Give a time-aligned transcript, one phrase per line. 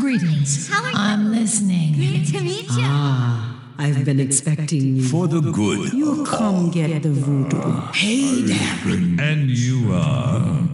[0.00, 0.66] Greetings.
[0.66, 0.96] How are you?
[0.96, 1.92] I'm listening.
[1.92, 2.84] Good to meet you.
[2.86, 5.02] Ah, I've been expecting you.
[5.02, 5.92] For the good.
[5.92, 7.82] You come get the voodoo.
[7.92, 8.94] Hey there.
[9.20, 10.66] And you are.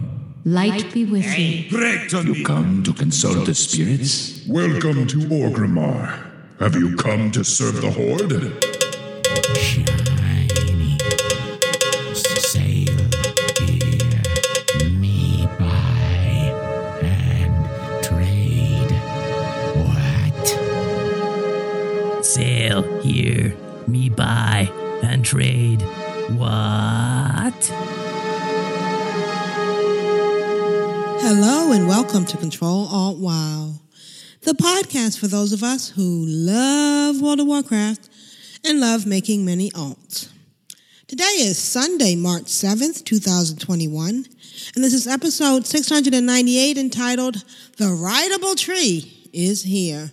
[0.45, 1.69] Light be with you.
[1.69, 2.41] Break to me.
[2.45, 4.47] Come to consult the spirits?
[4.47, 6.23] Welcome to Orgrimmar.
[6.61, 8.76] Have you come to serve the Horde?
[32.07, 33.73] Welcome to Control Alt Wow,
[34.43, 38.09] the podcast for those of us who love World of Warcraft
[38.63, 40.29] and love making many alts.
[41.07, 44.25] Today is Sunday, March 7th, 2021,
[44.73, 47.43] and this is episode 698 entitled
[47.75, 50.09] The Rideable Tree is Here.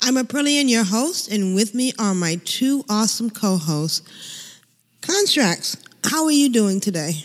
[0.00, 4.60] I'm Aprillian, your host, and with me are my two awesome co-hosts.
[5.00, 7.24] Constructs, how are you doing today?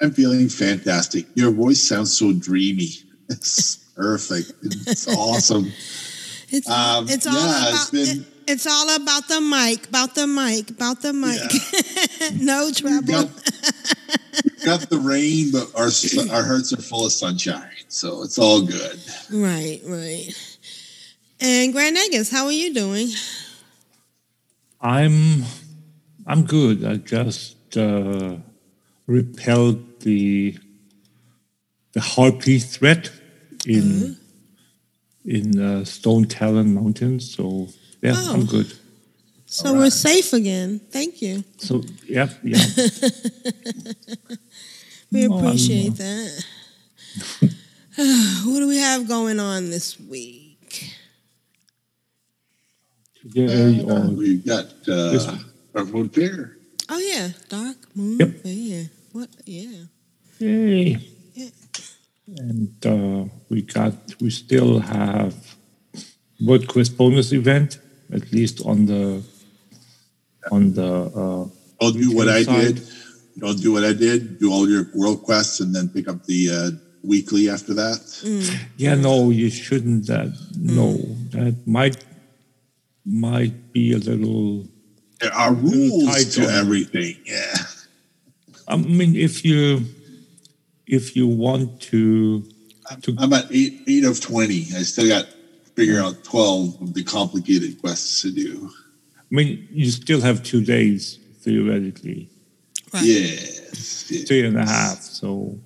[0.00, 1.26] I'm feeling fantastic.
[1.34, 2.90] Your voice sounds so dreamy.
[3.30, 4.52] It's perfect.
[4.62, 5.70] It's awesome.
[6.50, 10.14] It's Um, it's all yeah, about it's been- it- it's all about the mic, about
[10.14, 11.38] the mic, about the mic.
[12.40, 13.06] no trouble.
[13.06, 13.30] got-
[14.42, 15.90] We've got the rain, but our
[16.34, 18.98] our hearts are full of sunshine, so it's all good.
[19.30, 20.32] right, right.
[21.40, 23.08] And Grand Negus, how are you doing?
[24.80, 25.44] I'm
[26.26, 26.84] I'm good.
[26.84, 28.36] I just uh,
[29.06, 30.56] repelled the
[31.92, 33.10] the harpy threat
[33.66, 34.16] in
[35.24, 37.34] in uh, Stone Talon Mountains.
[37.34, 37.68] So
[38.02, 38.44] yeah, I'm Oh.
[38.46, 38.72] good.
[39.46, 40.78] So we're safe again.
[40.90, 41.42] Thank you.
[41.56, 42.58] So yeah, yeah.
[45.10, 46.44] We No, appreciate that.
[48.44, 50.92] what do we have going on this week?
[53.22, 55.44] Today Uh, we've got This uh, one.
[55.74, 56.56] our Moon Fair.
[56.90, 58.42] Oh yeah, Dark Moon Yep.
[58.42, 58.90] Fair.
[59.18, 59.30] What?
[59.46, 59.90] Yeah.
[60.38, 61.00] yay.
[61.34, 61.50] Yeah.
[62.36, 65.34] And uh, we got we still have
[66.40, 67.80] World Quest bonus event
[68.12, 69.24] at least on the
[70.52, 70.90] on the
[71.22, 71.44] uh,
[71.80, 72.76] Don't do what I Inside.
[72.76, 72.88] did.
[73.42, 74.38] I'll do what I did.
[74.38, 76.70] Do all your world quests and then pick up the uh,
[77.02, 77.98] weekly after that.
[78.76, 80.06] Yeah, no, you shouldn't.
[80.06, 80.94] That no,
[81.34, 81.96] that might
[83.04, 84.68] might be a little.
[85.20, 87.16] There are rules to everything.
[87.26, 87.56] Yeah.
[88.68, 89.84] I mean, if you
[90.86, 92.44] if you want to
[93.02, 94.60] to I'm at eight eight of twenty.
[94.76, 98.70] I still got to figure out twelve of the complicated quests to do.
[99.16, 102.30] I mean, you still have two days theoretically,
[102.92, 103.04] Right.
[103.04, 104.10] Yes.
[104.10, 104.26] yes.
[104.26, 105.00] three and a half.
[105.00, 105.58] So,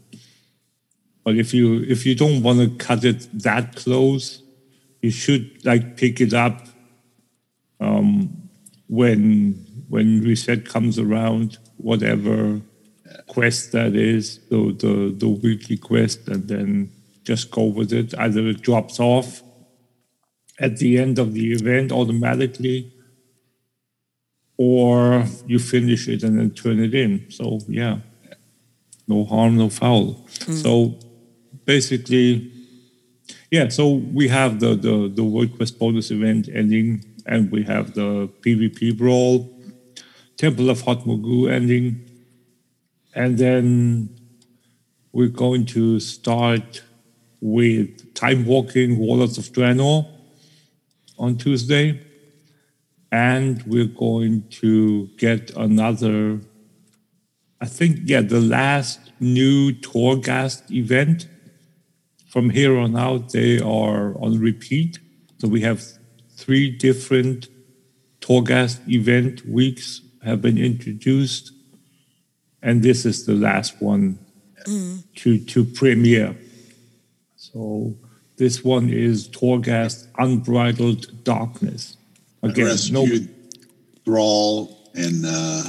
[1.24, 4.42] but if you if you don't want to cut it that close,
[5.00, 6.66] you should like pick it up
[7.80, 8.48] um,
[8.88, 12.60] when when reset comes around, whatever
[13.26, 16.90] quest that is, the, the the weekly quest, and then
[17.24, 18.14] just go with it.
[18.18, 19.42] Either it drops off
[20.58, 22.92] at the end of the event automatically,
[24.56, 27.30] or you finish it and then turn it in.
[27.30, 27.98] So yeah,
[29.08, 30.24] no harm, no foul.
[30.44, 30.52] Hmm.
[30.52, 30.98] So
[31.64, 32.52] basically,
[33.50, 33.68] yeah.
[33.68, 38.28] So we have the the the World Quest bonus event ending, and we have the
[38.42, 39.50] PvP brawl,
[40.36, 42.11] Temple of Kotmogu ending,
[43.14, 44.08] and then
[45.12, 46.82] we're going to start
[47.40, 50.08] with Time Walking Warlords of Draenor
[51.18, 52.00] on Tuesday.
[53.10, 56.40] And we're going to get another
[57.60, 61.28] i think yeah the last new torghast event.
[62.26, 64.98] From here on out they are on repeat.
[65.38, 65.84] So we have
[66.30, 67.48] three different
[68.20, 71.52] torghast event weeks have been introduced
[72.62, 74.18] and this is the last one
[75.16, 76.36] to to premiere
[77.36, 77.94] so
[78.36, 81.96] this one is torghast unbridled darkness
[82.42, 82.70] Again, no,
[83.02, 83.28] rescued
[84.04, 85.62] Thrall, and uh,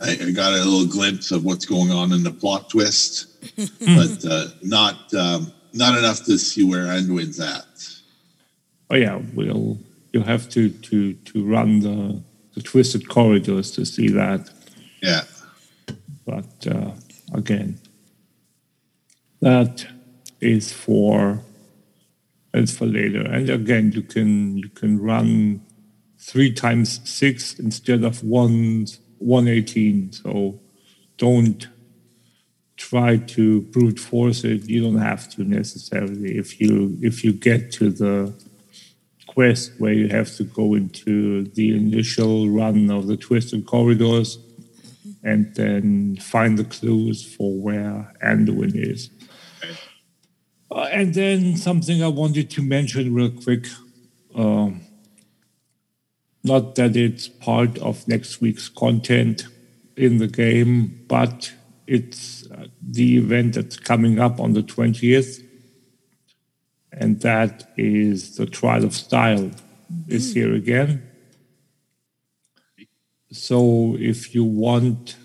[0.00, 4.24] I, I got a little glimpse of what's going on in the plot twist, but
[4.30, 7.64] uh, not um, not enough to see where Anduin's at.
[8.90, 9.78] oh yeah, we'll
[10.12, 12.22] you'll have to to to run the
[12.54, 14.50] the twisted corridors to see that.
[15.02, 15.22] Yeah,
[16.26, 16.90] But uh,
[17.32, 17.78] again,
[19.40, 19.86] that
[20.40, 21.40] is for
[22.52, 23.20] it's for later.
[23.20, 25.60] And again, you can you can run
[26.18, 28.86] three times six instead of one
[29.18, 30.12] one eighteen.
[30.12, 30.60] So
[31.16, 31.68] don't
[32.76, 34.68] try to brute force it.
[34.68, 36.36] You don't have to necessarily.
[36.36, 38.32] If you if you get to the
[39.26, 44.38] quest where you have to go into the initial run of the twisted corridors
[45.26, 49.10] and then find the clues for where Anduin is.
[50.70, 53.66] Uh, and then something I wanted to mention real quick.
[54.36, 54.82] Um,
[56.44, 59.48] not that it's part of next week's content
[59.96, 61.52] in the game, but
[61.88, 65.42] it's uh, the event that's coming up on the 20th.
[66.92, 69.50] And that is the Trial of Style
[70.06, 71.05] is here again.
[73.36, 75.16] So if you want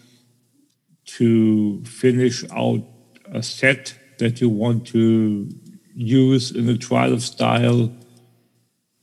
[1.17, 2.83] to finish out
[3.31, 5.49] a set that you want to
[5.95, 7.91] use in a Trial of Style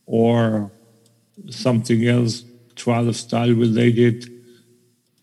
[0.07, 0.71] or
[1.51, 2.45] something else
[2.77, 4.25] Trial of Style related,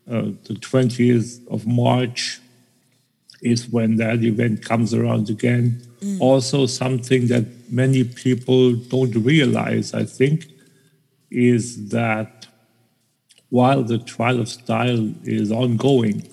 [0.10, 2.40] uh, the 20th of March
[3.42, 5.82] is when that event comes around again.
[6.20, 10.48] Also, something that many people don't realize, I think,
[11.32, 12.48] is that
[13.56, 16.28] while the trial of style is ongoing,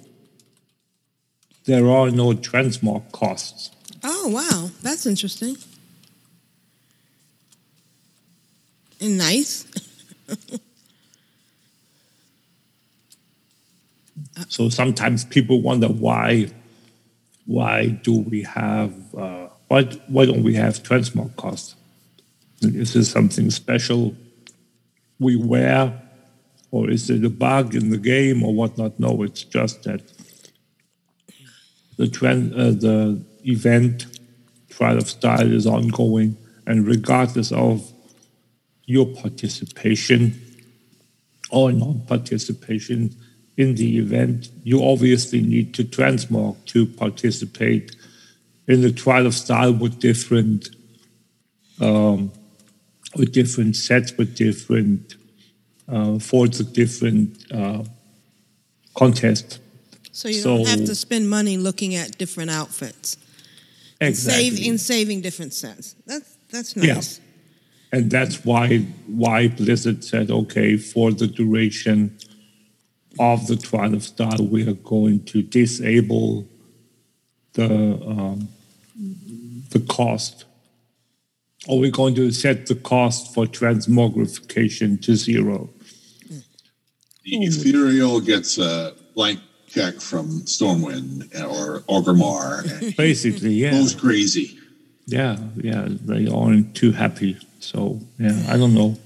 [1.66, 3.70] there are no transmog costs.
[4.02, 4.70] Oh, wow.
[4.82, 5.56] That's interesting.
[9.00, 9.66] And nice.
[14.48, 16.48] So sometimes people wonder why,
[17.46, 21.76] why do we have, uh, why, why don't we have transmog costs?
[22.60, 24.14] Is this something special
[25.18, 26.01] we wear,
[26.72, 28.98] or is it a bug in the game or whatnot?
[28.98, 30.00] No, it's just that
[31.98, 34.06] the trend, uh, the event
[34.70, 36.36] trial of style is ongoing,
[36.66, 37.92] and regardless of
[38.86, 40.40] your participation
[41.50, 43.14] or non-participation
[43.58, 47.94] in the event, you obviously need to transmog to participate
[48.66, 50.70] in the trial of style with different
[51.80, 52.32] um,
[53.14, 55.16] with different sets, with different
[56.20, 57.84] for the different uh,
[58.94, 59.58] contests.
[60.12, 63.16] So you don't have to spend money looking at different outfits.
[64.00, 64.50] Exactly.
[64.50, 65.94] Save in saving different sets.
[66.06, 66.94] That's that's Yeah.
[66.94, 67.20] nice.
[67.92, 72.16] and that's why why Blizzard said, okay, for the duration
[73.18, 76.46] of the trial of style, we are going to disable
[77.54, 77.70] the
[78.06, 78.48] um,
[79.70, 80.44] the cost,
[81.68, 85.70] or we're going to set the cost for transmogrification to zero.
[87.24, 89.38] The Ethereal gets a blank
[89.68, 92.82] check from Stormwind or Orgrimmar.
[92.82, 94.58] and Basically, yeah, Goes crazy.
[95.06, 97.38] yeah, yeah, they aren't too happy.
[97.60, 98.98] So yeah, I don't know.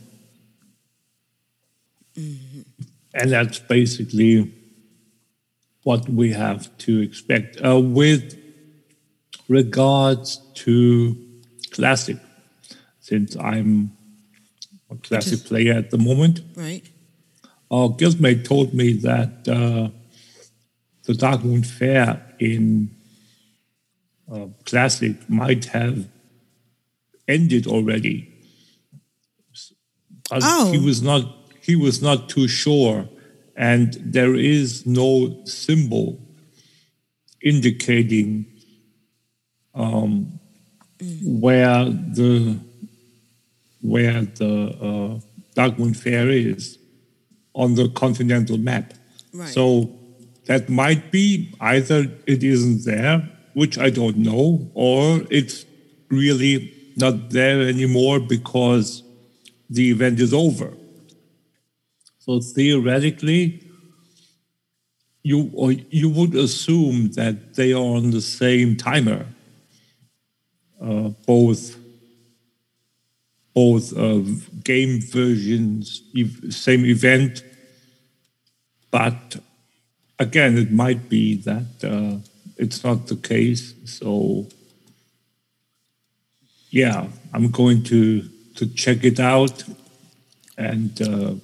[2.17, 4.51] And that's basically
[5.83, 7.59] what we have to expect.
[7.65, 8.37] Uh, with
[9.49, 11.17] regards to
[11.73, 12.17] Classic,
[13.07, 13.93] since I'm
[14.91, 16.85] a Classic player at the moment, Right.
[17.71, 19.91] uh, Gizmate told me that uh,
[21.05, 22.91] the Darkmoon Fair in
[24.33, 26.09] uh, Classic might have
[27.29, 28.29] ended already.
[30.33, 30.73] Oh.
[30.73, 31.23] He was not.
[31.61, 33.09] He was not too sure,
[33.57, 36.19] and there is no symbol
[37.43, 38.47] indicating
[39.75, 40.41] um,
[41.25, 42.59] where the
[43.89, 45.21] where the uh,
[45.55, 46.79] Darkmoon Fair is
[47.55, 48.93] on the continental map.
[49.33, 49.49] Right.
[49.49, 49.91] So
[50.47, 55.65] that might be either it isn't there, which I don't know, or it's
[56.09, 59.03] really not there anymore because
[59.69, 60.73] the event is over.
[62.19, 63.63] So theoretically,
[65.23, 69.27] you or you would assume that they are on the same timer,
[70.81, 71.76] uh, both
[73.57, 74.21] both uh,
[74.65, 76.03] game versions,
[76.51, 77.43] same event,
[78.91, 79.39] but
[80.19, 82.19] again, it might be that uh,
[82.59, 83.73] it's not the case.
[83.87, 84.47] So,
[86.69, 89.65] yeah, I'm going to to check it out
[90.59, 91.35] and uh,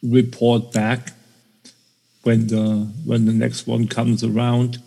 [0.00, 1.10] report back
[2.22, 4.80] when the when the next one comes around.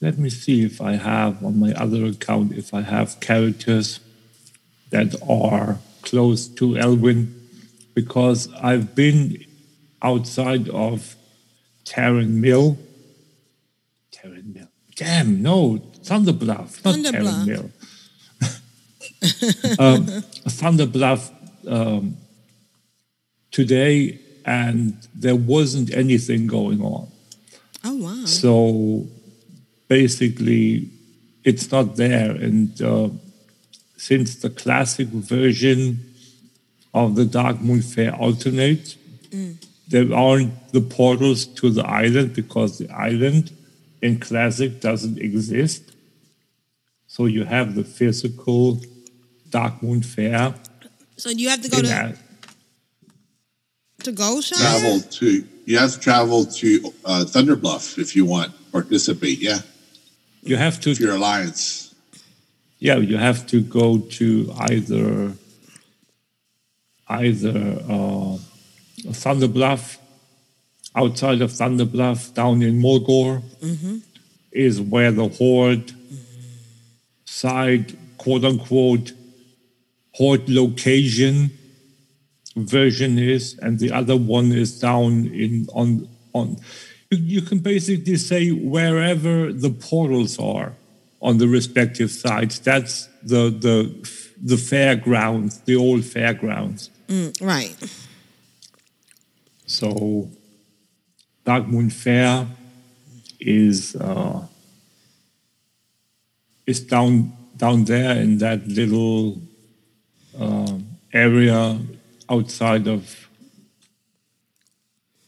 [0.00, 3.98] Let me see if I have on my other account if I have characters
[4.90, 7.34] that are close to Elwynn,
[7.94, 9.44] because I've been
[10.02, 11.16] outside of
[11.84, 12.78] Tarren Mill.
[14.12, 14.68] Tarren Mill.
[14.96, 17.44] Damn, no, Thunderbluff, not Thunderbluff.
[17.44, 17.70] Tarren Mill.
[19.78, 20.06] um,
[20.46, 21.30] Thunderbluff
[21.68, 22.16] um,
[23.50, 27.08] today, and there wasn't anything going on.
[27.84, 28.24] Oh wow.
[28.24, 29.06] So
[29.88, 30.90] basically,
[31.44, 32.30] it's not there.
[32.30, 33.08] And uh,
[33.98, 36.14] since the classic version
[36.94, 38.96] of the Dark Moon Fair alternates,
[39.88, 43.50] there aren't the portals to the island because the island
[44.00, 45.82] in classic doesn't exist.
[47.06, 48.80] So you have the physical
[49.50, 50.54] Dark Moon Fair.
[51.16, 52.16] So you have to go in to that-
[54.04, 54.56] to Goshen.
[54.58, 59.38] Travel to you have to travel to uh, Thunder Bluff if you want participate.
[59.40, 59.58] Yeah,
[60.42, 61.87] you have to if you're Alliance.
[62.78, 65.32] Yeah, you have to go to either
[67.08, 68.36] either uh,
[69.12, 69.98] Thunder Bluff,
[70.94, 73.42] outside of Thunder Bluff, down in Mulgore,
[74.52, 75.92] is where the Horde
[77.24, 79.12] side, quote unquote,
[80.12, 81.50] Horde location
[82.56, 86.56] version is, and the other one is down in on on.
[87.10, 90.74] You, you can basically say wherever the portals are
[91.20, 92.60] on the respective sides.
[92.60, 94.08] That's the the
[94.42, 96.90] the fairgrounds, the old fairgrounds.
[97.08, 97.76] Mm, right.
[99.66, 100.30] So,
[101.44, 102.46] Dark Moon Fair
[103.40, 104.46] is uh,
[106.66, 109.40] is down down there in that little
[110.38, 111.78] um area
[112.30, 113.28] outside of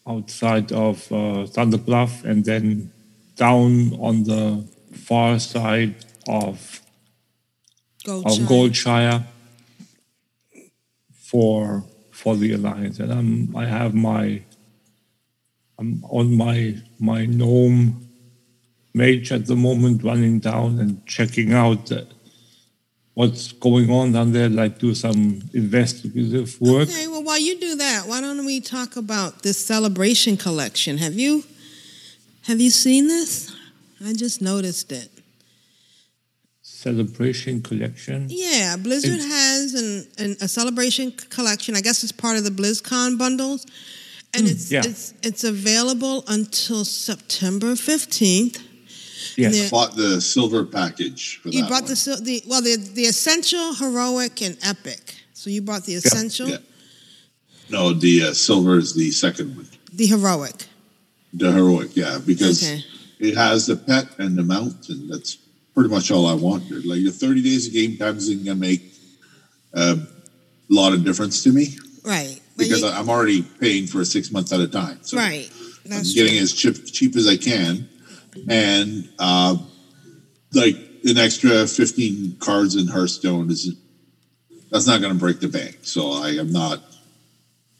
[0.06, 2.92] outside of uh, Thunder Bluff, and then
[3.36, 4.64] down on the
[5.10, 5.96] far side
[6.28, 6.80] of
[8.04, 9.24] Gold of Goldshire
[11.30, 14.42] for for the alliance, and I'm I have my
[15.78, 18.06] I'm on my my gnome
[18.94, 22.02] mage at the moment, running down and checking out uh,
[23.14, 26.88] what's going on down there, like do some investigative work.
[26.88, 30.98] Okay, well, while you do that, why don't we talk about this celebration collection?
[30.98, 31.42] Have you
[32.42, 33.56] have you seen this?
[34.04, 35.10] I just noticed it.
[36.62, 38.26] Celebration collection.
[38.30, 41.76] Yeah, Blizzard It's- has an, an a celebration collection.
[41.76, 43.66] I guess it's part of the BlizzCon bundles,
[44.34, 44.82] and it's yeah.
[44.84, 48.62] it's it's available until September fifteenth.
[49.36, 49.54] Yes.
[49.56, 49.68] Yeah.
[49.70, 51.90] Bought the silver package for You that bought one.
[51.90, 55.16] the sil- the well the the essential, heroic, and epic.
[55.34, 56.58] So you bought the essential, Yeah.
[57.70, 59.68] No, the uh, silver is the second one.
[59.92, 60.66] the heroic.
[61.32, 62.84] The heroic, yeah, because Okay.
[63.20, 65.36] It has the pet and the mount, and that's
[65.74, 66.84] pretty much all I wanted.
[66.84, 68.82] Like the 30 days of game time isn't gonna make
[69.74, 72.40] uh, a lot of difference to me Right.
[72.56, 74.98] But because you- I'm already paying for six months at a time.
[75.02, 75.50] So right.
[75.90, 76.42] I'm getting true.
[76.42, 77.88] as cheap, cheap as I can,
[78.48, 79.56] and uh,
[80.52, 83.74] like an extra 15 cards in Hearthstone is
[84.70, 85.78] that's not going to break the bank.
[85.82, 86.80] So I am not,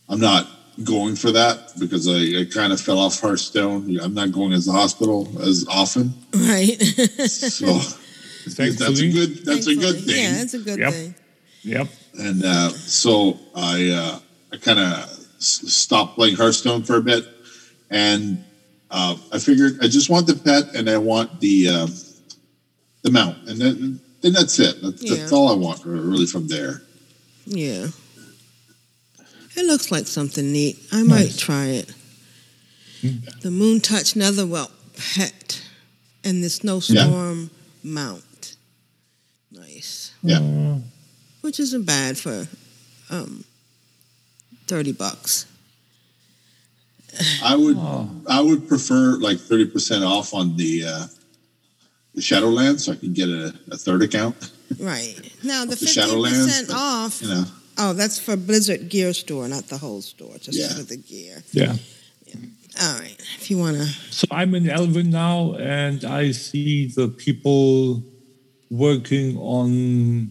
[0.09, 0.49] I'm not
[0.85, 3.99] going for that because I, I kind of fell off Hearthstone.
[4.01, 6.81] I'm not going as the hospital as often, right.
[7.29, 7.67] so
[8.47, 10.17] that's a good that's a good thing.
[10.25, 10.93] Yeah, that's a good Yep.
[10.93, 11.15] thing.
[11.63, 11.89] Yep.
[12.19, 14.19] and uh, so I uh,
[14.53, 14.87] I kind of
[15.39, 17.25] s- stopped playing Hearthstone for a bit,
[17.91, 18.43] and
[18.91, 21.87] uh, I figured I just want the pet and I want the uh,
[23.03, 24.81] the mount, and then then that's it.
[24.83, 26.83] That's, that's all I want really from there.
[27.47, 27.89] Yeah.
[29.61, 30.79] It looks like something neat.
[30.91, 31.93] I might try it.
[33.43, 34.71] The Moon Touch Netherwhelp
[35.15, 35.63] pet
[36.25, 37.51] and the Snowstorm
[37.85, 38.57] mount.
[39.53, 40.15] Nice.
[40.23, 40.79] Yeah,
[41.43, 42.47] Which isn't bad for
[43.11, 43.45] um,
[44.67, 45.45] 30 bucks.
[47.45, 47.77] I would
[48.29, 51.07] I would prefer like thirty percent off on the uh,
[52.15, 54.53] the Shadowlands, so I can get a, a third account.
[54.79, 55.17] Right.
[55.43, 57.21] Now, the The 15% Shadowlands, but, off.
[57.21, 57.45] You know,
[57.83, 60.69] Oh, that's for Blizzard Gear Store, not the whole store, just Yeah.
[60.69, 61.43] for the gear.
[61.53, 61.77] Yeah.
[62.83, 63.17] All right.
[63.39, 63.87] If you want to.
[64.19, 68.03] So I'm in Elwynn now, and I see the people
[68.71, 70.31] working on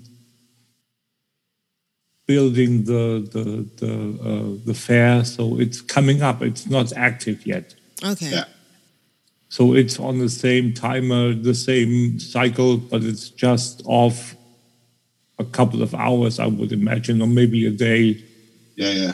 [2.28, 3.46] building the the
[3.82, 3.94] the
[4.30, 5.26] uh, the fair.
[5.26, 6.42] So it's coming up.
[6.42, 7.76] It's not active yet.
[8.04, 8.30] Okay.
[8.32, 8.46] yeah.
[9.50, 14.36] So it's on the same timer, the same cycle, but it's just off
[15.40, 18.22] a couple of hours, I would imagine, or maybe a day.
[18.76, 19.14] Yeah, yeah.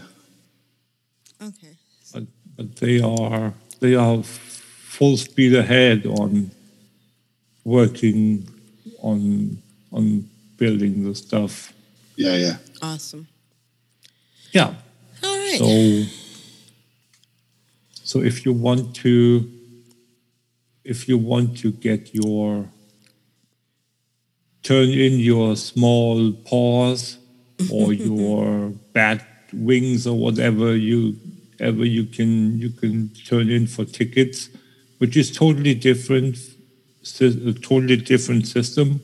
[1.41, 1.75] Okay.
[2.13, 2.23] But
[2.57, 6.51] but they are they are full speed ahead on
[7.63, 8.47] working
[9.01, 11.73] on on building the stuff.
[12.15, 12.57] Yeah, yeah.
[12.81, 13.27] Awesome.
[14.51, 14.73] Yeah.
[15.23, 15.59] All right.
[15.59, 16.25] So
[18.03, 19.51] so if you want to
[20.83, 22.69] if you want to get your
[24.65, 27.17] turn in your small paws
[27.71, 31.15] or your bat wings or whatever you
[31.59, 34.49] ever you can you can turn in for tickets
[34.97, 36.37] which is totally different,
[37.21, 39.01] a totally different system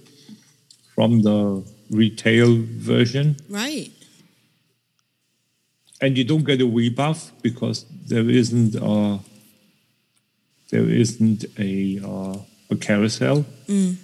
[0.95, 2.57] from the retail
[2.89, 3.37] version.
[3.49, 3.91] Right.
[6.01, 9.19] and you don't get a rebuff because there isn't a
[10.71, 12.37] there isn't a uh,
[12.71, 13.45] a carousel.
[13.67, 13.97] Mm.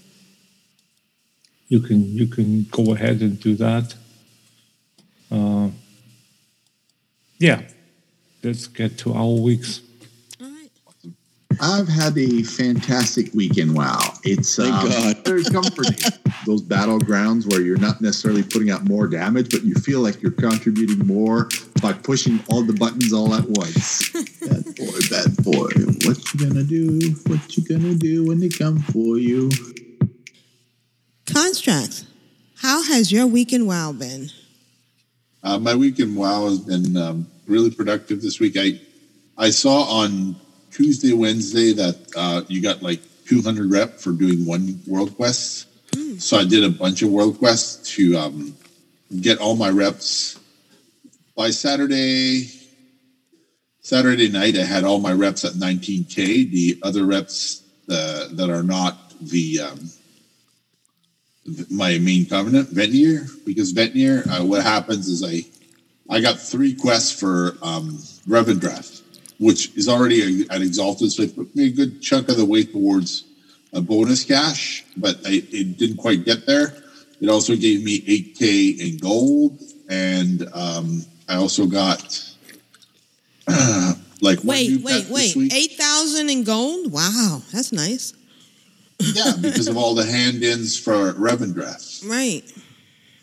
[1.67, 3.93] You can you can go ahead and do that.
[5.29, 5.69] Uh,
[7.39, 7.61] yeah,
[8.41, 9.81] let's get to our weeks.
[10.41, 10.71] All right.
[11.59, 13.75] I've had a fantastic weekend.
[13.75, 15.17] Wow, it's Thank um, God.
[15.25, 15.97] very comforting.
[16.45, 20.31] Those battlegrounds where you're not necessarily putting out more damage, but you feel like you're
[20.31, 21.49] contributing more
[21.81, 24.09] by pushing all the buttons all at once.
[24.39, 25.69] bad boy, bad boy,
[26.07, 27.15] what you gonna do?
[27.25, 29.49] What you gonna do when they come for you?
[31.27, 32.05] Constructs.
[32.57, 34.29] How has your week in WoW been?
[35.43, 38.55] Uh, my weekend WoW has been um, really productive this week.
[38.57, 38.79] I
[39.37, 40.35] I saw on
[40.71, 45.67] Tuesday, Wednesday that uh, you got like 200 rep for doing one world quest.
[46.19, 48.55] So I did a bunch of world quests to um,
[49.21, 50.39] get all my reps.
[51.35, 52.49] By Saturday,
[53.81, 56.51] Saturday night, I had all my reps at 19k.
[56.51, 59.89] The other reps uh, that are not the um,
[61.69, 65.43] my main covenant, Venthyr, because Venthyr, uh, what happens is I
[66.09, 69.01] I got three quests for um, Revendreth,
[69.39, 72.63] which is already an Exalted, so it put me a good chunk of the way
[72.63, 73.25] towards
[73.73, 76.75] a bonus cache, but I, it didn't quite get there.
[77.19, 82.23] It also gave me 8k in gold, and um, I also got
[84.21, 85.35] like Wait, wait, wait.
[85.35, 85.53] week.
[85.53, 86.91] 8,000 in gold?
[86.91, 88.13] Wow, that's nice.
[88.99, 92.07] Yeah, because of all the hand-ins for Revendreth.
[92.09, 92.43] Right.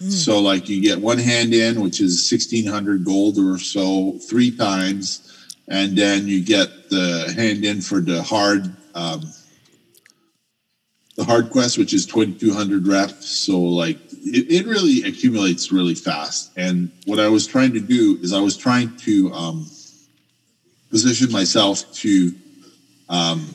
[0.08, 4.54] So like you get one hand in, which is sixteen hundred gold or so, three
[4.54, 9.22] times, and then you get the hand in for the hard, um,
[11.16, 13.26] the hard quest, which is twenty two hundred reps.
[13.26, 16.52] So like it, it really accumulates really fast.
[16.56, 19.66] And what I was trying to do is I was trying to um,
[20.90, 22.32] position myself to
[23.08, 23.54] um,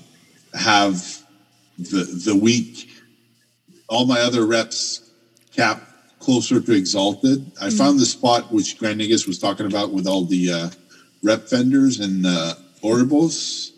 [0.54, 1.19] have
[1.80, 2.89] the the week
[3.88, 5.10] all my other reps
[5.56, 5.82] cap
[6.20, 7.52] closer to exalted.
[7.62, 10.70] I found the spot which Grand Negus was talking about with all the uh,
[11.24, 13.72] rep vendors and uh, Oribos.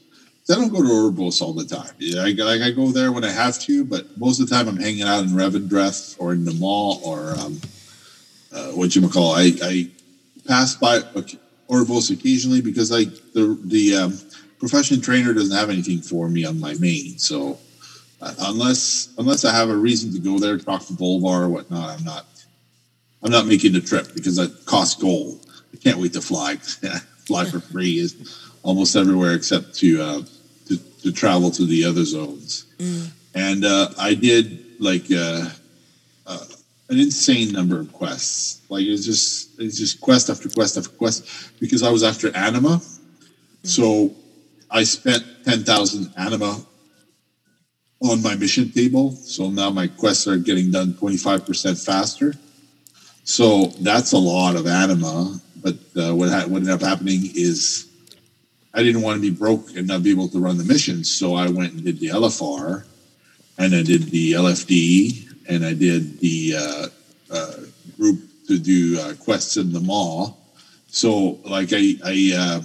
[0.49, 1.93] I don't go to Oribos all the time.
[1.97, 4.67] Yeah, I, like I go there when I have to, but most of the time
[4.67, 7.61] I'm hanging out in Revendreth or in the Maw or um,
[8.51, 9.33] uh, what you call.
[9.33, 9.89] I, I
[10.45, 10.99] pass by
[11.69, 14.19] Oribos occasionally because like the the um,
[14.59, 17.57] profession trainer doesn't have anything for me on my main, so
[18.21, 22.03] unless unless I have a reason to go there, talk to Bolvar or whatnot, I'm
[22.03, 22.25] not
[23.23, 25.45] I'm not making the trip because that costs gold.
[25.73, 26.55] I can't wait to fly.
[27.27, 30.21] fly for free is almost everywhere except to uh,
[30.67, 32.65] to, to travel to the other zones.
[33.33, 35.49] And uh, I did like uh,
[36.27, 36.45] uh,
[36.89, 38.61] an insane number of quests.
[38.69, 42.81] Like it's just it's just quest after quest after quest because I was after anima.
[43.63, 44.13] So
[44.69, 46.65] I spent ten thousand anima
[48.01, 49.11] on my mission table.
[49.11, 52.33] So now my quests are getting done 25% faster.
[53.23, 55.39] So that's a lot of anima.
[55.61, 57.87] But uh, what, ha- what ended up happening is
[58.73, 61.13] I didn't want to be broke and not be able to run the missions.
[61.13, 62.85] So I went and did the LFR
[63.57, 66.87] and I did the LFD and I did the uh,
[67.31, 67.55] uh,
[67.97, 70.33] group to do uh, quests in the Maw.
[70.87, 72.61] So like I, I, uh,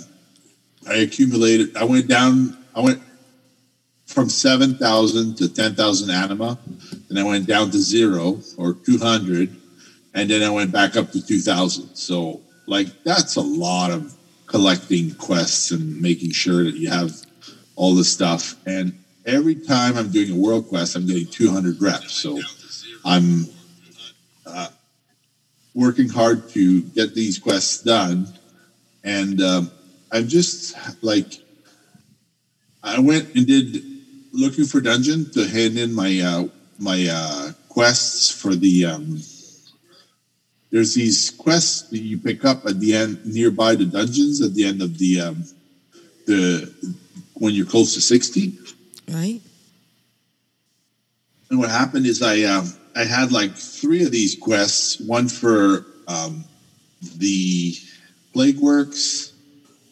[0.88, 3.02] I accumulated, I went down, I went
[4.16, 6.58] from 7,000 to 10,000 anima.
[7.10, 9.54] Then I went down to zero or 200.
[10.14, 11.94] And then I went back up to 2,000.
[11.94, 14.14] So, like, that's a lot of
[14.46, 17.12] collecting quests and making sure that you have
[17.74, 18.54] all the stuff.
[18.66, 22.14] And every time I'm doing a world quest, I'm getting 200 reps.
[22.14, 22.40] So,
[23.04, 23.44] I'm
[24.46, 24.68] uh,
[25.74, 28.28] working hard to get these quests done.
[29.04, 29.70] And um,
[30.10, 30.74] I'm just
[31.04, 31.34] like,
[32.82, 33.95] I went and did
[34.36, 36.44] looking for dungeon to hand in my uh,
[36.78, 38.84] my uh, quests for the.
[38.84, 39.20] Um,
[40.70, 44.66] there's these quests that you pick up at the end nearby the dungeons at the
[44.66, 45.44] end of the um,
[46.26, 46.72] the
[47.34, 48.58] when you're close to sixty.
[49.08, 49.40] Right.
[51.48, 55.00] And what happened is I um, I had like three of these quests.
[55.00, 56.44] One for um,
[57.16, 57.74] the
[58.32, 59.32] plague works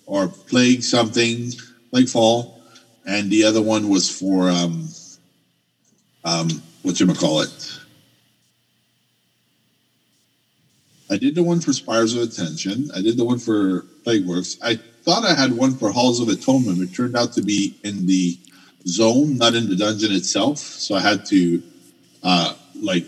[0.07, 1.53] or plague something,
[1.91, 2.61] plague fall,
[3.07, 4.89] and the other one was for um,
[6.25, 7.79] um, what you call it.
[11.11, 12.91] I did the one for Spires of Ascension.
[12.95, 14.57] I did the one for Plague Works.
[14.63, 16.81] I thought I had one for Halls of Atonement.
[16.81, 18.39] It turned out to be in the
[18.87, 20.59] zone, not in the dungeon itself.
[20.59, 21.63] So I had to
[22.23, 23.07] uh, like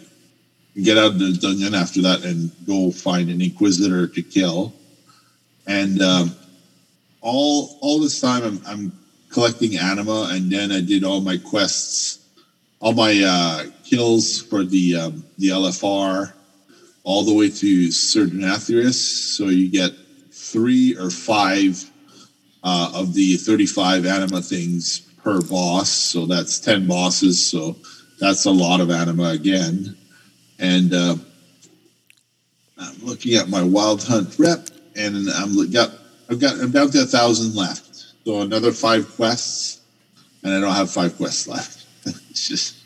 [0.82, 4.74] get out of the dungeon after that and go find an inquisitor to kill.
[5.66, 6.36] And um,
[7.22, 8.92] all all this time, I'm, I'm
[9.30, 12.18] collecting anima, and then I did all my quests,
[12.80, 16.32] all my uh, kills for the um, the LFR,
[17.04, 18.94] all the way to Sire Denathrius.
[18.94, 19.92] So you get
[20.32, 21.90] three or five
[22.62, 25.88] uh, of the 35 anima things per boss.
[25.88, 27.44] So that's 10 bosses.
[27.44, 27.76] So
[28.18, 29.96] that's a lot of anima again.
[30.58, 31.16] And uh,
[32.78, 35.90] I'm looking at my wild hunt rep, and I'm got
[36.28, 37.85] I've got I'm down to a thousand left.
[38.26, 39.82] So another five quests,
[40.42, 41.86] and I don't have five quests left.
[42.28, 42.76] it's just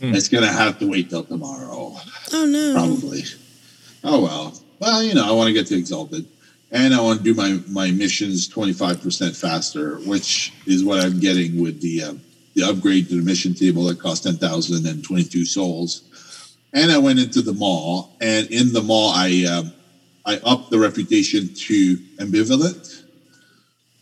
[0.00, 1.94] it's gonna have to wait till tomorrow.
[2.32, 2.74] Oh no.
[2.74, 3.22] Probably.
[4.02, 4.60] Oh well.
[4.80, 6.26] Well, you know, I want to get to Exalted.
[6.72, 11.62] And I want to do my, my missions 25% faster, which is what I'm getting
[11.62, 12.14] with the uh,
[12.54, 16.56] the upgrade to the mission table that cost 10,022 souls.
[16.72, 19.62] And I went into the Maw, and in the Maw, I uh,
[20.26, 22.99] I upped the reputation to ambivalent.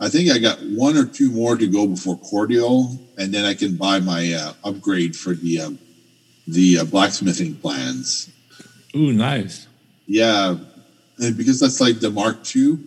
[0.00, 3.54] I think I got one or two more to go before cordial, and then I
[3.54, 5.78] can buy my uh, upgrade for the um,
[6.46, 8.30] the uh, blacksmithing plans.
[8.94, 9.66] Ooh, nice.
[10.06, 10.56] Yeah,
[11.18, 12.78] and because that's like the Mark II,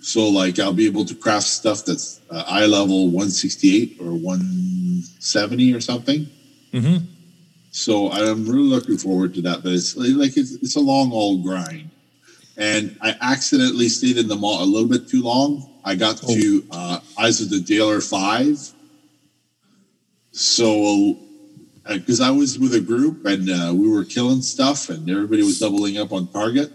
[0.00, 5.74] so like I'll be able to craft stuff that's uh, eye level 168 or 170
[5.74, 6.28] or something.
[6.72, 7.04] Mm-hmm.
[7.72, 9.64] So I'm really looking forward to that.
[9.64, 11.90] But it's like it's, it's a long old grind,
[12.56, 15.68] and I accidentally stayed in the Maw a little bit too long.
[15.84, 18.58] I got to uh, Eyes of the Jailer five.
[20.32, 21.18] So
[21.86, 25.58] because I was with a group and uh, we were killing stuff and everybody was
[25.58, 26.72] doubling up on target.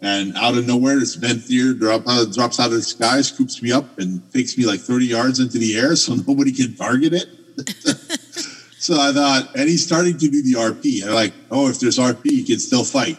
[0.00, 3.72] And out of nowhere, this Venthyr drop out, drops out of the sky, scoops me
[3.72, 7.26] up, and takes me like 30 yards into the air so nobody can target it.
[8.78, 11.00] so I thought, and he's starting to do the RP.
[11.00, 13.18] And I'm like, oh, if there's RP, you can still fight.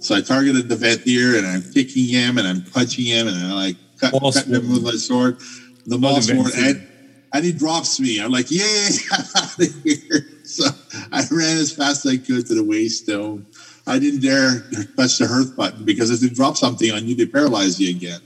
[0.00, 3.52] So I targeted the Venthyr and I'm kicking him and I'm punching him and I'm
[3.52, 3.76] like
[4.10, 5.38] cut, cutting him with my sword.
[5.86, 6.52] The moss the sword.
[6.56, 6.88] And,
[7.32, 8.20] and he drops me.
[8.20, 10.26] I'm like, yay, I'm out of here.
[10.44, 10.64] So
[11.12, 13.44] I ran as fast as I could to the waystone.
[13.86, 14.60] I didn't dare
[14.96, 18.20] touch the hearth button because if they drop something on you, they paralyze you again.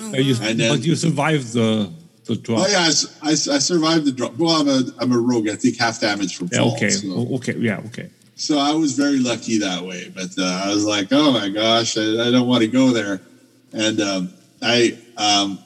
[0.00, 1.92] Uh, you, And then- but you survived the
[2.24, 2.60] the drop.
[2.60, 2.90] Oh yeah,
[3.22, 4.36] I survived the drop.
[4.38, 5.48] Well, I'm a I'm a rogue.
[5.48, 6.74] I take half damage from Yeah, fall.
[6.76, 6.90] okay.
[6.90, 7.54] So, Okay.
[7.58, 7.80] Yeah.
[7.86, 8.08] Okay.
[8.36, 10.10] so I was very lucky that way.
[10.12, 13.20] But uh, I was like, oh my gosh, I, I don't want to go there.
[13.72, 14.30] And um,
[14.62, 15.58] I um,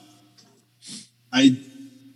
[1.31, 1.57] I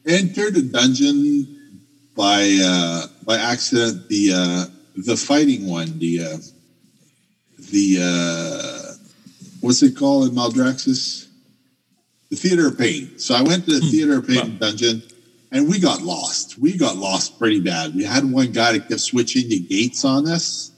[0.05, 1.81] entered a dungeon
[2.15, 4.09] by uh, by accident.
[4.09, 4.65] The uh,
[4.97, 5.99] the fighting one.
[5.99, 6.37] The uh,
[7.71, 8.93] the uh,
[9.61, 11.27] what's it called in Maldraxxus?
[12.29, 13.17] The Theater of Pain.
[13.17, 15.01] So I went to the Theater of Pain dungeon,
[15.51, 16.59] and we got lost.
[16.59, 17.95] We got lost pretty bad.
[17.95, 20.71] We had one guy that kept switching the gates on us,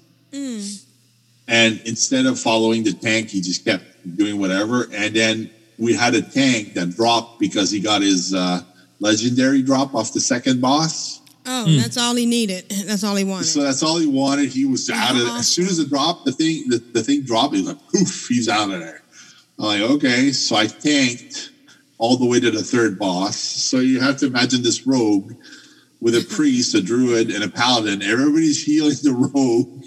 [1.48, 3.84] and instead of following the tank, he just kept
[4.16, 4.88] doing whatever.
[4.94, 5.50] And then
[5.82, 8.62] we had a tank that dropped because he got his uh,
[9.00, 11.20] legendary drop off the second boss.
[11.46, 11.78] Oh, Hmm.
[11.78, 12.70] that's all he needed.
[12.86, 13.46] That's all he wanted.
[13.46, 14.50] So that's all he wanted.
[14.50, 15.30] He was out of it.
[15.40, 18.28] As soon as it dropped, the thing the, the thing dropped, he was like, poof,
[18.30, 19.02] he's out of there.
[19.58, 20.32] I'm like, okay.
[20.34, 21.50] So I tanked
[21.98, 23.38] all the way to the third boss.
[23.38, 25.34] So you have to imagine this rogue
[26.00, 28.04] with a priest, a druid, and a paladin.
[28.04, 29.84] Everybody's healing the rogue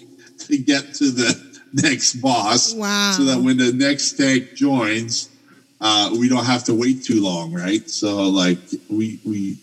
[0.48, 2.74] to get to the next boss.
[2.74, 3.12] Wow.
[3.16, 5.28] So that when the next tank joins,
[5.85, 7.90] uh, we don't have to wait too long, right?
[7.90, 9.59] So like we we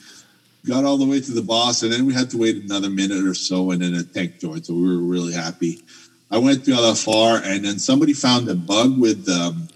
[0.67, 3.25] got all the way to the boss, and then we had to wait another minute
[3.25, 4.67] or so, and then a tank joined.
[4.67, 5.81] So we were really happy.
[6.29, 9.67] I went to LFR, and then somebody found a bug with um,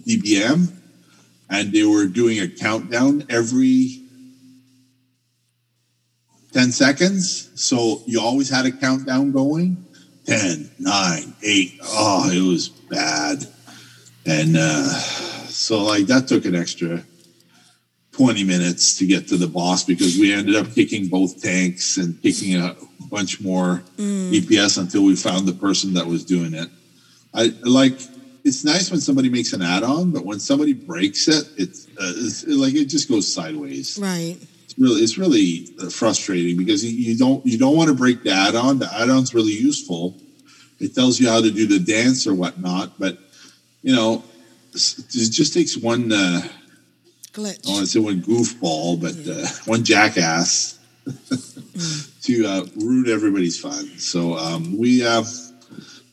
[0.00, 0.72] DBM,
[1.48, 4.02] and they were doing a countdown every
[6.52, 7.48] 10 seconds.
[7.54, 9.76] So you always had a countdown going
[10.26, 11.80] 10, 9, 8.
[11.84, 13.46] Oh, it was bad.
[14.26, 15.31] And uh,
[15.62, 17.04] so, like, that took an extra
[18.12, 22.20] 20 minutes to get to the boss because we ended up kicking both tanks and
[22.20, 22.76] kicking a
[23.10, 26.68] bunch more EPS until we found the person that was doing it.
[27.32, 27.98] I like
[28.44, 32.44] it's nice when somebody makes an add-on, but when somebody breaks it, it's, uh, it's
[32.46, 33.98] like it just goes sideways.
[33.98, 34.36] right.
[34.64, 38.32] It's really it's really uh, frustrating because you, don't you don't want to break the
[38.32, 38.78] add-on.
[38.78, 40.16] The add-on's really useful.
[40.80, 43.18] It tells you how to do the dance or whatnot, but
[43.82, 44.24] you know,
[44.74, 46.12] it just takes one.
[46.12, 46.42] Uh,
[47.32, 47.66] Glitch.
[47.66, 50.78] I want to say one goofball, but uh, one jackass
[52.22, 53.86] to uh, ruin everybody's fun.
[53.98, 55.24] So um, we uh,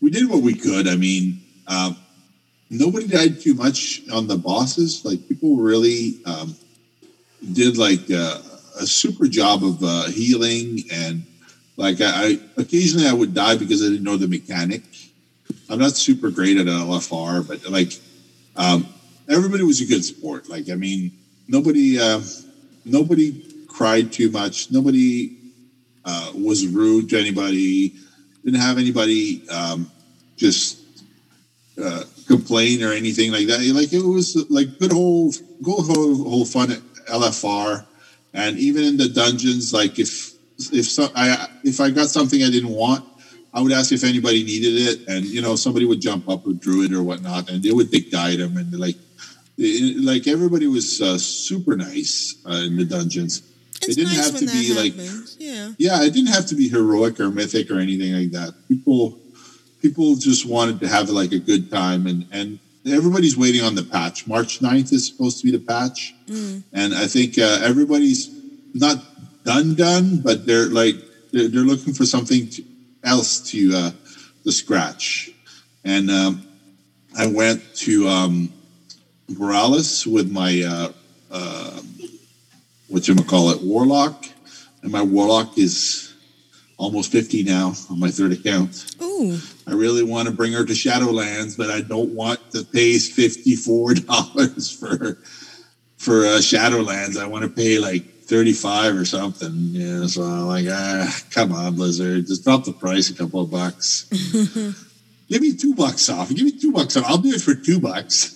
[0.02, 0.88] we did what we could.
[0.88, 1.94] I mean, uh,
[2.70, 5.04] nobody died too much on the bosses.
[5.04, 6.56] Like people really um,
[7.54, 8.40] did like uh,
[8.80, 11.24] a super job of uh, healing and
[11.78, 14.84] like I, I occasionally I would die because I didn't know the mechanic.
[15.70, 17.94] I'm not super great at LFR, but like
[18.60, 18.86] um,
[19.30, 20.50] everybody was a good sport.
[20.50, 21.12] Like I mean,
[21.48, 22.22] nobody uh,
[22.86, 24.70] nobody cried too much.
[24.70, 25.38] Nobody
[26.04, 27.94] uh, was rude to anybody.
[28.44, 29.90] Didn't have anybody um,
[30.36, 30.80] just
[31.82, 33.60] uh, complain or anything like that.
[33.74, 35.32] Like it was like good whole
[35.64, 37.86] good whole, whole fun at LFR,
[38.34, 40.34] and even in the dungeons, like if
[40.74, 43.06] if so, I if I got something I didn't want,
[43.54, 46.60] I would ask if anybody needed it, and you know somebody would jump up with
[46.60, 48.98] druid or whatnot, and they would take the item, and like
[49.58, 53.44] it, like everybody was uh, super nice uh, in the dungeons.
[53.82, 54.94] It's it didn't nice have to be that like
[55.40, 55.72] yeah.
[55.78, 58.54] yeah, it didn't have to be heroic or mythic or anything like that.
[58.68, 59.18] People
[59.82, 63.84] people just wanted to have like a good time and and everybody's waiting on the
[63.84, 64.28] patch.
[64.28, 66.14] March 9th is supposed to be the patch.
[66.28, 66.64] Mm.
[66.74, 68.30] And I think uh, everybody's
[68.74, 68.98] not
[69.44, 70.96] done done, but they're like
[71.32, 72.64] they're, they're looking for something to,
[73.04, 73.92] else to uh
[74.44, 75.32] to scratch.
[75.84, 76.48] And um
[77.18, 78.54] I went to um
[79.30, 80.92] Borealis with my uh
[81.32, 81.82] uh
[82.88, 84.26] what you call it warlock
[84.82, 86.14] and my warlock is
[86.78, 88.96] almost 50 now on my third account.
[89.02, 89.38] Ooh.
[89.68, 93.94] I really want to bring her to Shadowlands, but I don't want to pay fifty-four
[93.96, 95.20] dollars for
[95.98, 97.18] for uh, Shadowlands.
[97.18, 99.52] I want to pay like thirty-five or something.
[99.72, 103.50] Yeah, so I'm like, ah, come on, Blizzard, just drop the price a couple of
[103.52, 104.06] bucks.
[105.30, 106.30] Give me two bucks off.
[106.30, 107.06] Give me two bucks off.
[107.06, 108.36] I'll do it for two bucks.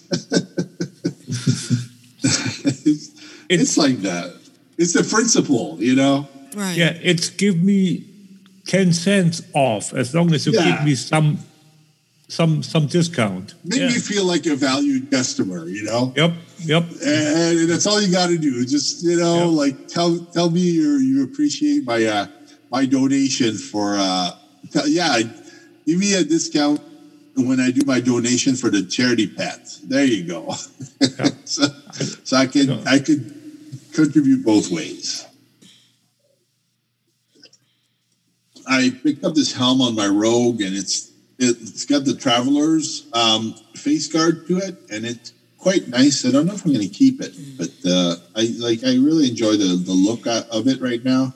[2.24, 3.10] it's,
[3.50, 4.40] it's like that.
[4.78, 6.28] It's the principle, you know.
[6.56, 6.78] Right.
[6.78, 8.06] Yeah, it's give me
[8.68, 10.76] ten cents off as long as you Yeah.
[10.78, 11.40] give me some
[12.28, 13.54] some some discount.
[13.64, 13.88] Make yeah.
[13.88, 16.14] me feel like a valued customer, you know.
[16.16, 16.84] Yep, yep.
[16.84, 18.66] and that's all you got to do.
[18.66, 22.28] Just you know, like tell tell me you you appreciate my uh,
[22.72, 24.32] my donation for uh,
[24.72, 25.20] tell, yeah,
[25.86, 26.82] give me a discount
[27.36, 29.78] when I do my donation for the charity pet.
[29.84, 30.52] There you go.
[31.46, 31.68] so,
[32.24, 33.34] so I can I could
[33.94, 35.26] contribute both ways.
[38.66, 41.13] I picked up this helm on my rogue, and it's
[41.50, 46.26] it's got the traveler's um, face guard to it, and it's quite nice.
[46.26, 49.30] I don't know if I'm going to keep it, but uh, I like I really
[49.30, 51.34] enjoy the the look of it right now.